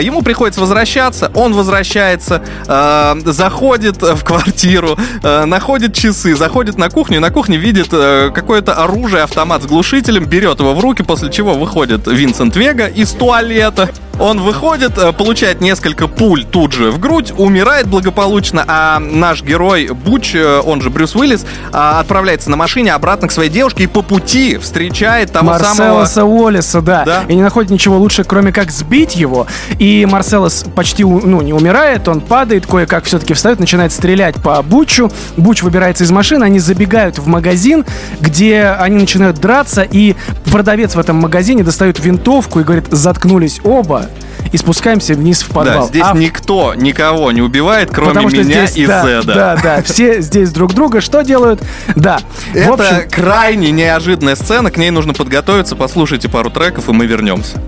Ему 0.00 0.20
приходится 0.22 0.60
возвращаться, 0.60 1.30
он 1.34 1.54
возвращается, 1.54 2.42
заходит 2.66 4.02
в 4.02 4.22
квартиру, 4.22 4.98
находит 5.22 5.94
часы, 5.94 6.34
заходит 6.34 6.76
на 6.76 6.90
кухню, 6.90 7.16
и 7.16 7.20
на 7.20 7.30
кухне 7.30 7.56
видит 7.56 7.88
какое-то 7.88 8.74
оружие, 8.74 9.22
автомат 9.22 9.62
с 9.62 9.66
глушителем, 9.66 10.26
берет 10.26 10.60
его 10.60 10.74
в 10.74 10.80
руки, 10.80 11.02
после 11.02 11.30
чего 11.30 11.54
выходит 11.54 12.06
Винсент 12.06 12.54
Вега 12.56 12.86
из 12.86 13.12
туалета. 13.12 13.88
Он 14.18 14.40
выходит, 14.40 14.96
э, 14.96 15.12
получает 15.12 15.60
несколько 15.60 16.08
пуль 16.08 16.44
тут 16.44 16.72
же 16.72 16.90
в 16.90 16.98
грудь, 16.98 17.34
умирает 17.36 17.86
благополучно, 17.86 18.64
а 18.66 18.98
наш 18.98 19.42
герой 19.42 19.88
Буч, 19.88 20.34
э, 20.34 20.60
он 20.64 20.80
же 20.80 20.88
Брюс 20.88 21.14
Уиллис, 21.14 21.44
а, 21.70 22.00
отправляется 22.00 22.50
на 22.50 22.56
машине 22.56 22.94
обратно 22.94 23.28
к 23.28 23.32
своей 23.32 23.50
девушке 23.50 23.84
и 23.84 23.86
по 23.86 24.00
пути 24.00 24.56
встречает 24.56 25.32
того 25.32 25.58
самого... 25.58 25.98
Марселоса 25.98 26.24
Уоллеса, 26.24 26.80
да. 26.80 27.04
Да. 27.04 27.22
И 27.28 27.34
не 27.34 27.42
находит 27.42 27.70
ничего 27.70 27.98
лучше, 27.98 28.24
кроме 28.24 28.52
как 28.52 28.70
сбить 28.70 29.16
его. 29.16 29.46
И 29.78 30.06
Марселос 30.10 30.64
почти, 30.74 31.04
ну, 31.04 31.42
не 31.42 31.52
умирает, 31.52 32.08
он 32.08 32.22
падает, 32.22 32.66
кое-как 32.66 33.04
все-таки 33.04 33.34
встает, 33.34 33.60
начинает 33.60 33.92
стрелять 33.92 34.36
по 34.36 34.62
Бучу. 34.62 35.10
Буч 35.36 35.62
выбирается 35.62 36.04
из 36.04 36.10
машины, 36.10 36.44
они 36.44 36.58
забегают 36.58 37.18
в 37.18 37.26
магазин, 37.26 37.84
где 38.20 38.64
они 38.78 38.96
начинают 38.96 39.38
драться, 39.38 39.82
и 39.82 40.16
продавец 40.50 40.94
в 40.94 40.98
этом 40.98 41.16
магазине 41.16 41.62
достает 41.62 42.00
винтовку 42.00 42.60
и 42.60 42.62
говорит, 42.62 42.86
заткнулись 42.90 43.60
оба. 43.62 44.05
И 44.52 44.56
спускаемся 44.56 45.14
вниз 45.14 45.42
в 45.42 45.48
подвал. 45.48 45.82
Да, 45.82 45.86
здесь 45.86 46.04
А 46.04 46.16
никто 46.16 46.74
никого 46.74 47.32
не 47.32 47.42
убивает, 47.42 47.90
кроме 47.92 48.10
Потому 48.10 48.30
что 48.30 48.42
меня 48.42 48.66
здесь, 48.66 48.76
и 48.76 48.86
да, 48.86 49.20
Зеда. 49.20 49.34
Да, 49.34 49.56
да, 49.62 49.82
все 49.82 50.20
здесь 50.20 50.50
друг 50.50 50.74
друга 50.74 51.00
что 51.00 51.22
делают? 51.22 51.62
Да. 51.94 52.20
Это 52.54 52.70
В 52.70 52.72
общем, 52.74 53.10
крайне 53.10 53.70
неожиданная 53.70 54.36
сцена, 54.36 54.70
к 54.70 54.76
ней 54.76 54.90
нужно 54.90 55.14
подготовиться, 55.14 55.76
послушайте 55.76 56.28
пару 56.28 56.50
треков, 56.50 56.88
и 56.88 56.92
мы 56.92 57.06
вернемся. 57.06 57.60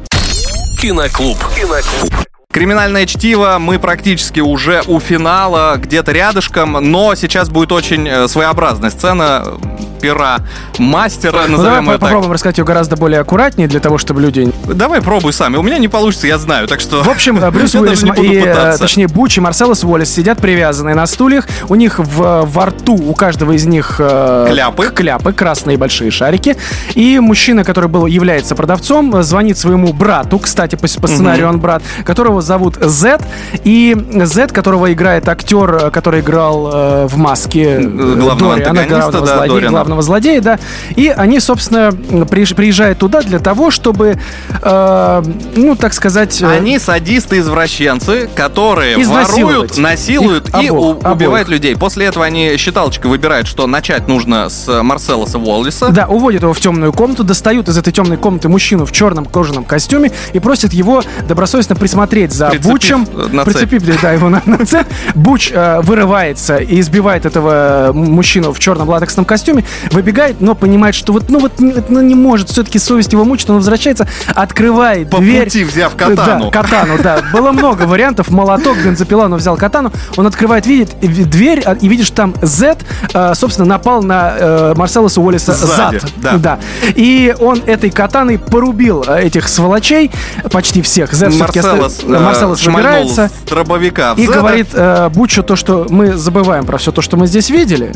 Киноклуб. 0.81 1.38
Киноклуб. 1.57 2.28
Криминальное 2.59 3.07
чтиво, 3.07 3.59
мы 3.61 3.79
практически 3.79 4.40
уже 4.40 4.83
у 4.88 4.99
финала, 4.99 5.77
где-то 5.77 6.11
рядышком, 6.11 6.73
но 6.73 7.14
сейчас 7.14 7.49
будет 7.51 7.71
очень 7.71 8.09
э, 8.09 8.27
своеобразная 8.27 8.90
сцена 8.90 9.44
э, 9.47 9.57
пера 10.01 10.38
мастера, 10.79 11.42
ну, 11.49 11.57
давай 11.57 11.57
назовем 11.57 11.87
по- 11.87 11.90
ее 11.90 11.99
так. 11.99 12.01
попробуем 12.01 12.33
рассказать 12.33 12.59
ее 12.59 12.64
гораздо 12.64 12.97
более 12.97 13.21
аккуратнее 13.21 13.68
для 13.68 13.81
того, 13.81 13.99
чтобы 13.99 14.21
люди 14.21 14.53
Давай 14.64 15.01
пробуй 15.01 15.33
сами, 15.33 15.57
у 15.57 15.62
меня 15.62 15.79
не 15.79 15.88
получится, 15.88 16.27
я 16.27 16.38
знаю, 16.38 16.66
так 16.68 16.81
что... 16.81 17.03
В 17.03 17.09
общем, 17.09 17.38
да, 17.38 17.51
Брюс 17.53 17.75
Уиллис 17.75 18.03
и, 18.03 18.09
э, 18.09 18.40
пытаться. 18.40 18.81
точнее, 18.81 19.09
Буч 19.09 19.38
и 19.38 19.40
Марселос 19.40 19.85
Уоллес 19.85 20.12
сидят 20.12 20.38
привязанные 20.38 20.94
на 20.94 21.07
стульях. 21.07 21.47
У 21.68 21.75
них 21.75 21.99
в, 21.99 22.42
во 22.44 22.66
рту, 22.66 22.94
у 22.94 23.14
каждого 23.14 23.53
из 23.53 23.66
них... 23.66 23.97
э, 23.99 24.47
Кляпы. 24.51 24.88
Кляпы, 24.94 25.33
красные 25.33 25.77
большие 25.77 26.11
шарики. 26.11 26.57
И 26.94 27.18
мужчина, 27.21 27.64
который 27.64 27.88
был, 27.88 28.07
является 28.07 28.55
продавцом, 28.55 29.14
э, 29.16 29.23
звонит 29.23 29.59
своему 29.59 29.92
брату, 29.92 30.38
кстати, 30.38 30.77
по, 30.77 30.88
по 31.01 31.07
сценарию 31.09 31.49
он 31.49 31.61
брат, 31.61 31.83
которого 32.05 32.40
зовут 32.49 32.77
Зет. 32.85 33.21
И 33.65 33.97
Зет, 34.25 34.51
которого 34.53 34.93
играет 34.93 35.29
актер, 35.29 35.75
э, 35.87 35.91
который 35.91 36.21
играл 36.21 36.71
э, 36.73 37.07
в 37.07 37.17
«Маске» 37.17 37.79
э, 37.79 37.81
Главного 37.83 38.57
Дориана, 38.57 38.81
антагониста, 38.81 39.11
главного 39.11 39.27
да, 39.27 39.35
злодея, 39.37 39.55
Дориана. 39.55 39.71
главного 39.71 40.03
злодея, 40.03 40.41
да. 40.41 40.59
И 40.97 41.09
они, 41.09 41.39
собственно, 41.41 41.89
приезж- 41.91 42.55
приезжают 42.55 42.99
туда 42.99 43.23
для 43.23 43.39
того, 43.39 43.71
чтобы, 43.71 44.19
э, 44.63 45.23
ну, 45.57 45.77
так 45.77 45.93
сказать... 45.95 46.41
э, 46.43 46.47
Они 46.47 46.79
садисты-извращенцы, 46.79 48.29
которые 48.35 48.97
воруют, 49.07 49.77
насилуют 49.79 50.49
Их 50.49 50.55
и 50.55 50.69
обоих, 50.69 50.73
у- 50.73 50.91
обоих. 50.93 51.15
убивают 51.15 51.49
людей. 51.49 51.77
После 51.77 52.07
этого 52.07 52.25
они 52.25 52.57
считалочкой 52.57 53.11
выбирают, 53.11 53.47
что 53.47 53.67
начать 53.67 54.09
нужно 54.09 54.49
с 54.49 54.83
Марселоса 54.83 55.39
Уоллиса. 55.39 55.89
Да, 55.91 56.07
уводят 56.07 56.43
его 56.43 56.53
в 56.53 56.61
темную 56.61 56.93
комнату, 56.93 57.25
достают 57.25 57.69
из 57.69 57.77
этой 57.79 57.93
темной 57.93 58.17
комнаты 58.17 58.49
мужчину 58.49 58.87
в 58.87 58.93
черном 58.93 59.25
кожаном 59.27 59.65
костюме 59.65 60.11
и 60.33 60.39
просят 60.39 60.73
его 60.73 61.03
добросовестно 61.27 61.77
присмотреть 61.77 62.28
за 62.33 62.49
Прицепив, 62.49 62.71
Бучем. 62.71 63.07
э, 63.17 63.27
на 63.33 63.45
цепь. 63.45 63.55
Прицепив, 63.69 64.01
да, 64.03 64.12
его 64.12 64.29
на, 64.29 64.43
на 64.47 64.64
цепь. 64.67 64.87
Буч 65.14 65.51
э, 65.53 65.81
вырывается 65.83 66.57
и 66.57 66.81
избивает 66.81 67.27
этого 67.27 67.88
м- 67.91 67.97
мужчину 68.12 68.53
в 68.53 68.59
черном 68.59 68.88
латексном 68.88 69.25
костюме, 69.25 69.64
выбегает, 69.93 70.41
но 70.41 70.55
понимает, 70.55 70.95
что 70.95 71.12
вот, 71.12 71.29
ну 71.31 71.38
вот, 71.41 71.61
не- 71.61 71.75
ну, 71.88 72.01
не 72.01 72.14
может, 72.14 72.49
все-таки 72.51 72.79
совесть 72.79 73.12
его 73.12 73.25
мучит, 73.25 73.49
он 73.51 73.57
возвращается, 73.57 74.07
открывает 74.35 75.11
По 75.11 75.19
дверь. 75.19 75.45
пути 75.45 75.64
взяв 75.64 75.95
катану. 75.97 76.51
Да, 76.51 76.62
катану, 76.62 76.99
да. 77.03 77.19
Было 77.33 77.53
много 77.53 77.83
вариантов. 77.83 78.31
Молоток, 78.31 78.77
бензопила, 78.79 79.27
но 79.29 79.37
взял 79.37 79.57
катану. 79.57 79.93
Он 80.17 80.27
открывает, 80.27 80.67
видит 80.67 80.95
э, 81.03 81.07
дверь, 81.09 81.62
а, 81.64 81.75
и 81.75 81.88
видишь, 81.88 82.11
там 82.11 82.35
Z, 82.43 82.79
э, 83.12 83.33
собственно, 83.35 83.67
напал 83.69 84.03
на 84.03 84.35
э, 84.38 84.75
Марселоса 84.77 85.21
Уоллиса 85.21 85.53
Сзади, 85.53 86.01
зад. 86.23 86.41
да. 86.41 86.59
И 86.95 87.35
он 87.41 87.61
этой 87.67 87.91
катаной 87.91 88.38
порубил 88.38 89.05
э, 89.07 89.23
этих 89.23 89.49
сволочей, 89.49 90.11
почти 90.51 90.83
всех. 90.83 91.12
Z 91.12 91.31
Марселос, 91.31 92.01
э, 92.05 92.17
Марселос 92.20 92.61
шмальнул 92.61 92.83
выбирается. 93.09 93.28
с 93.28 93.48
дробовика 93.48 94.14
И 94.16 94.26
говорит 94.26 94.68
э, 94.72 95.09
Бучу 95.11 95.42
то, 95.42 95.57
что 95.57 95.87
мы 95.88 96.14
забываем 96.16 96.64
про 96.66 96.78
все 96.78 96.92
то, 96.92 97.02
что 97.02 97.16
мы 97.16 97.26
здесь 97.26 97.50
видели. 97.50 97.92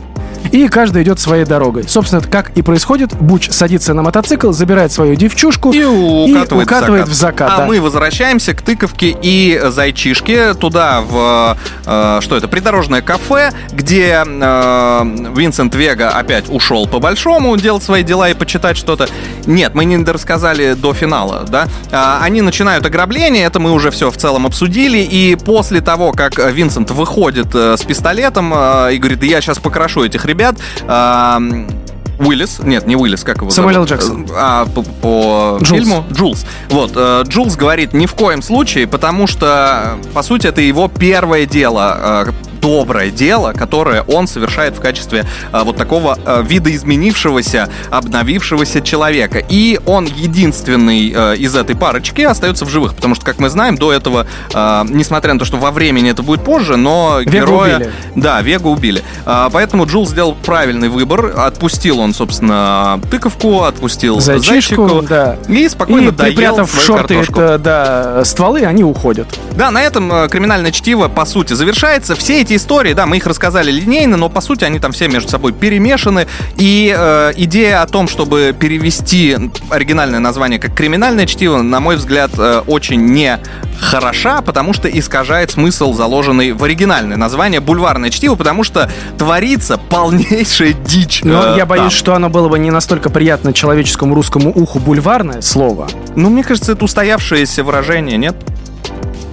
И 0.50 0.68
каждый 0.68 1.02
идет 1.02 1.20
своей 1.20 1.44
дорогой. 1.44 1.84
Собственно, 1.88 2.20
это 2.20 2.28
как 2.28 2.50
и 2.56 2.62
происходит. 2.62 3.14
Буч 3.14 3.50
садится 3.50 3.94
на 3.94 4.02
мотоцикл, 4.02 4.50
забирает 4.52 4.92
свою 4.92 5.14
девчушку 5.14 5.72
И 5.72 5.84
укатывает, 5.84 6.66
укатывает 6.66 7.08
в 7.08 7.12
в 7.12 7.14
закат. 7.14 7.50
А 7.52 7.56
да. 7.58 7.66
мы 7.66 7.80
возвращаемся 7.80 8.54
к 8.54 8.62
тыковке 8.62 9.16
и 9.22 9.60
зайчишке 9.68 10.54
туда, 10.54 11.02
в 11.02 11.56
э, 11.86 12.18
что 12.20 12.36
это, 12.36 12.48
придорожное 12.48 13.02
кафе, 13.02 13.52
где 13.72 14.24
э, 14.24 15.30
Винсент 15.36 15.74
Вега 15.74 16.10
опять 16.10 16.48
ушел 16.48 16.86
по-большому 16.88 17.56
делать 17.56 17.82
свои 17.82 18.02
дела 18.02 18.30
и 18.30 18.34
почитать 18.34 18.76
что-то. 18.76 19.08
Нет, 19.46 19.74
мы 19.74 19.84
не 19.84 20.02
рассказали 20.04 20.74
до 20.74 20.94
финала, 20.94 21.44
да. 21.48 21.68
А, 21.90 22.20
они 22.22 22.40
начинают 22.40 22.84
ограбление, 22.86 23.44
это 23.44 23.60
мы 23.60 23.72
уже 23.72 23.90
все 23.90 24.10
в 24.10 24.16
целом 24.16 24.46
обсудили, 24.46 24.98
и 24.98 25.36
после 25.36 25.80
того, 25.80 26.12
как 26.12 26.38
Винсент 26.38 26.90
выходит 26.90 27.54
э, 27.54 27.76
с 27.76 27.82
пистолетом 27.84 28.52
э, 28.54 28.94
и 28.94 28.98
говорит, 28.98 29.20
«Да 29.20 29.26
я 29.26 29.40
сейчас 29.40 29.58
покрошу 29.58 30.04
этих 30.04 30.24
ребят, 30.24 30.31
э, 30.82 31.38
Уиллис, 32.18 32.60
нет, 32.60 32.86
не 32.86 32.96
Уиллис, 32.96 33.24
как 33.24 33.38
его 33.38 33.50
Самуэл 33.50 33.74
зовут? 33.74 33.90
Джексон. 33.90 34.28
А, 34.34 34.66
по, 34.66 34.82
по 34.82 35.58
Джулс. 35.62 35.80
фильму 35.80 36.04
Джулс. 36.12 36.46
Вот, 36.68 36.92
э, 36.94 37.24
Джулс 37.26 37.56
говорит 37.56 37.92
ни 37.92 38.06
в 38.06 38.14
коем 38.14 38.42
случае, 38.42 38.86
потому 38.86 39.26
что, 39.26 39.98
по 40.14 40.22
сути, 40.22 40.46
это 40.46 40.60
его 40.60 40.88
первое 40.88 41.46
дело, 41.46 42.26
э, 42.28 42.32
доброе 42.62 43.10
дело, 43.10 43.52
которое 43.52 44.02
он 44.02 44.26
совершает 44.28 44.76
в 44.78 44.80
качестве 44.80 45.26
э, 45.52 45.62
вот 45.64 45.76
такого 45.76 46.16
э, 46.24 46.42
видоизменившегося, 46.46 47.68
обновившегося 47.90 48.80
человека. 48.80 49.42
И 49.48 49.80
он 49.84 50.06
единственный 50.06 51.12
э, 51.14 51.36
из 51.36 51.54
этой 51.56 51.74
парочки 51.76 52.22
остается 52.22 52.64
в 52.64 52.70
живых, 52.70 52.94
потому 52.94 53.16
что, 53.16 53.24
как 53.24 53.40
мы 53.40 53.50
знаем, 53.50 53.76
до 53.76 53.92
этого, 53.92 54.26
э, 54.54 54.84
несмотря 54.88 55.32
на 55.34 55.40
то, 55.40 55.44
что 55.44 55.56
во 55.56 55.72
времени 55.72 56.10
это 56.10 56.22
будет 56.22 56.44
позже, 56.44 56.76
но 56.76 57.18
Вегу 57.20 57.30
героя... 57.32 57.76
убили. 57.76 57.90
Да, 58.14 58.40
Вегу 58.42 58.70
убили. 58.70 59.02
А, 59.26 59.50
поэтому 59.50 59.84
Джул 59.86 60.06
сделал 60.06 60.34
правильный 60.34 60.88
выбор. 60.88 61.34
Отпустил 61.36 61.98
он, 61.98 62.14
собственно, 62.14 63.00
тыковку, 63.10 63.64
отпустил 63.64 64.20
Зайчишку, 64.20 64.88
зайчику. 64.88 65.02
да. 65.02 65.36
И 65.48 65.68
спокойно 65.68 66.08
И 66.08 66.10
доел 66.12 66.34
припрятав 66.34 66.70
свою 66.70 66.86
шорты 66.86 67.14
картошку. 67.16 67.40
это, 67.40 67.58
да, 67.58 68.24
стволы, 68.24 68.64
они 68.64 68.84
уходят. 68.84 69.26
Да, 69.56 69.72
на 69.72 69.82
этом 69.82 70.28
криминальное 70.28 70.70
чтиво, 70.70 71.08
по 71.08 71.24
сути, 71.24 71.54
завершается. 71.54 72.14
Все 72.14 72.40
эти 72.42 72.51
истории, 72.56 72.92
да, 72.92 73.06
мы 73.06 73.16
их 73.16 73.26
рассказали 73.26 73.70
линейно, 73.70 74.16
но, 74.16 74.28
по 74.28 74.40
сути, 74.40 74.64
они 74.64 74.78
там 74.78 74.92
все 74.92 75.08
между 75.08 75.28
собой 75.28 75.52
перемешаны. 75.52 76.26
И 76.56 76.94
э, 76.96 77.32
идея 77.36 77.82
о 77.82 77.86
том, 77.86 78.08
чтобы 78.08 78.54
перевести 78.58 79.36
оригинальное 79.70 80.20
название 80.20 80.58
как 80.58 80.74
криминальное 80.74 81.26
чтиво, 81.26 81.62
на 81.62 81.80
мой 81.80 81.96
взгляд, 81.96 82.30
э, 82.36 82.62
очень 82.66 83.00
не 83.06 83.38
хороша, 83.80 84.40
потому 84.42 84.72
что 84.72 84.88
искажает 84.88 85.50
смысл, 85.50 85.92
заложенный 85.92 86.52
в 86.52 86.62
оригинальное 86.64 87.16
название 87.16 87.60
бульварное 87.60 88.10
чтиво, 88.10 88.36
потому 88.36 88.64
что 88.64 88.90
творится 89.18 89.76
полнейшая 89.76 90.72
дичь. 90.72 91.22
Но 91.24 91.54
э, 91.54 91.56
я 91.56 91.66
боюсь, 91.66 91.84
там. 91.84 91.90
что 91.90 92.14
оно 92.14 92.30
было 92.30 92.48
бы 92.48 92.58
не 92.58 92.70
настолько 92.70 93.10
приятно 93.10 93.52
человеческому 93.52 94.14
русскому 94.14 94.50
уху 94.50 94.78
бульварное 94.78 95.42
слово. 95.42 95.88
Ну, 96.14 96.30
мне 96.30 96.42
кажется, 96.44 96.72
это 96.72 96.84
устоявшееся 96.84 97.64
выражение, 97.64 98.16
нет? 98.16 98.36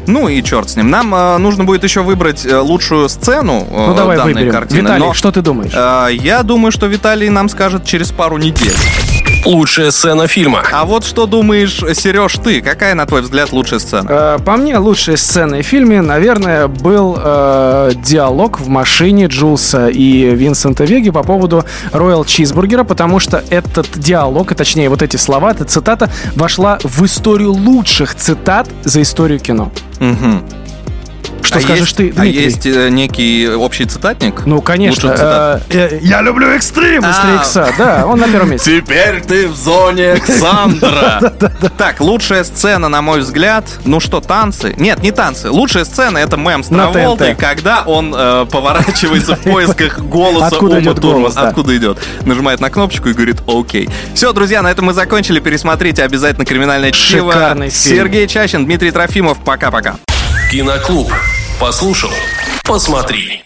Ну 0.09 0.27
и 0.27 0.41
черт 0.43 0.69
с 0.69 0.75
ним. 0.75 0.89
Нам 0.89 1.13
э, 1.13 1.37
нужно 1.37 1.63
будет 1.65 1.83
еще 1.83 2.01
выбрать 2.01 2.45
э, 2.45 2.57
лучшую 2.57 3.07
сцену 3.09 3.67
э, 3.69 3.85
Ну 3.87 3.93
давай 3.93 4.17
данной 4.17 4.33
выберем. 4.33 4.51
картины. 4.51 4.81
Виталий, 4.81 5.05
но, 5.05 5.13
что 5.13 5.31
ты 5.31 5.41
думаешь? 5.41 5.71
э, 5.73 6.07
я 6.13 6.41
думаю, 6.43 6.71
что 6.71 6.87
Виталий 6.87 7.29
нам 7.29 7.47
скажет 7.47 7.85
через 7.85 8.11
пару 8.11 8.37
недель. 8.37 8.73
Лучшая 9.45 9.91
сцена 9.91 10.27
фильма. 10.27 10.61
А 10.73 10.83
вот 10.85 11.05
что 11.05 11.25
думаешь, 11.25 11.79
Сереж, 11.95 12.33
ты? 12.43 12.61
Какая, 12.61 12.93
на 12.95 13.05
твой 13.05 13.21
взгляд, 13.21 13.51
лучшая 13.53 13.79
сцена? 13.79 14.07
Э, 14.09 14.37
По 14.43 14.57
мне, 14.57 14.77
лучшей 14.79 15.15
сценой 15.15 15.61
в 15.61 15.65
фильме, 15.65 16.01
наверное, 16.01 16.67
был 16.67 17.17
э, 17.21 17.91
диалог 18.03 18.59
в 18.59 18.67
машине 18.67 19.27
Джулса 19.27 19.87
и 19.87 20.35
Винсента 20.35 20.83
Веги 20.85 21.11
по 21.11 21.23
поводу 21.23 21.63
Роyal 21.93 22.25
Чизбургера, 22.25 22.83
потому 22.83 23.19
что 23.19 23.43
этот 23.49 23.87
диалог, 23.95 24.51
и 24.51 24.55
точнее 24.55 24.89
вот 24.89 25.01
эти 25.03 25.17
слова, 25.17 25.51
эта 25.51 25.65
цитата, 25.65 26.09
вошла 26.35 26.79
в 26.83 27.05
историю 27.05 27.51
лучших 27.53 28.15
цитат 28.15 28.67
за 28.83 29.01
историю 29.03 29.39
кино. 29.39 29.71
Mm-hmm. 29.99 30.68
Что 31.43 31.57
а 31.57 31.61
скажешь 31.61 31.79
есть, 31.79 31.97
ты, 31.97 32.09
А 32.09 32.21
Дмитрий? 32.21 32.43
есть 32.43 32.65
э, 32.65 32.89
некий 32.89 33.47
общий 33.49 33.85
цитатник? 33.85 34.45
Ну, 34.45 34.61
конечно. 34.61 35.11
Цитат? 35.11 35.63
э, 35.69 35.89
э, 35.91 35.99
я 36.01 36.21
люблю 36.21 36.47
экстрим 36.49 37.01
из 37.01 37.15
А. 37.17 37.21
3 37.27 37.35
икса. 37.35 37.73
Да, 37.77 38.05
он 38.05 38.19
на 38.19 38.27
первом 38.27 38.51
месте. 38.51 38.81
Теперь 38.81 39.21
ты 39.21 39.47
в 39.47 39.55
зоне 39.55 40.11
Александра. 40.13 41.33
Так, 41.77 42.01
лучшая 42.01 42.43
сцена, 42.43 42.89
на 42.89 43.01
мой 43.01 43.19
взгляд, 43.21 43.65
ну 43.85 43.99
что, 43.99 44.19
танцы? 44.21 44.73
Нет, 44.77 45.01
не 45.01 45.11
танцы. 45.11 45.49
Лучшая 45.49 45.85
сцена 45.85 46.17
это 46.17 46.37
мем 46.37 46.63
с 46.63 46.67
Траволтой, 46.67 47.35
когда 47.35 47.83
он 47.85 48.13
э, 48.15 48.45
поворачивается 48.51 49.35
в 49.35 49.41
поисках 49.41 49.99
голоса 50.03 50.47
Откуда 50.47 50.73
Ума 50.73 50.81
идет 50.81 50.99
голос, 50.99 51.33
да. 51.35 51.47
Откуда 51.49 51.75
идет? 51.77 51.97
Нажимает 52.25 52.59
на 52.59 52.69
кнопочку 52.69 53.09
и 53.09 53.13
говорит 53.13 53.37
«Окей». 53.47 53.89
Все, 54.13 54.33
друзья, 54.33 54.61
на 54.61 54.69
этом 54.71 54.85
мы 54.85 54.93
закончили. 54.93 55.39
Пересмотрите 55.39 56.03
обязательно 56.03 56.45
«Криминальное 56.45 56.91
чтиво». 56.91 57.31
Шикарный 57.31 57.69
фильм. 57.69 57.97
Сергей 57.97 58.27
Чащин, 58.27 58.65
Дмитрий 58.65 58.91
Трофимов. 58.91 59.37
Пока-пока. 59.43 59.95
Киноклуб. 60.49 61.13
Послушал. 61.59 62.09
Посмотри. 62.63 63.43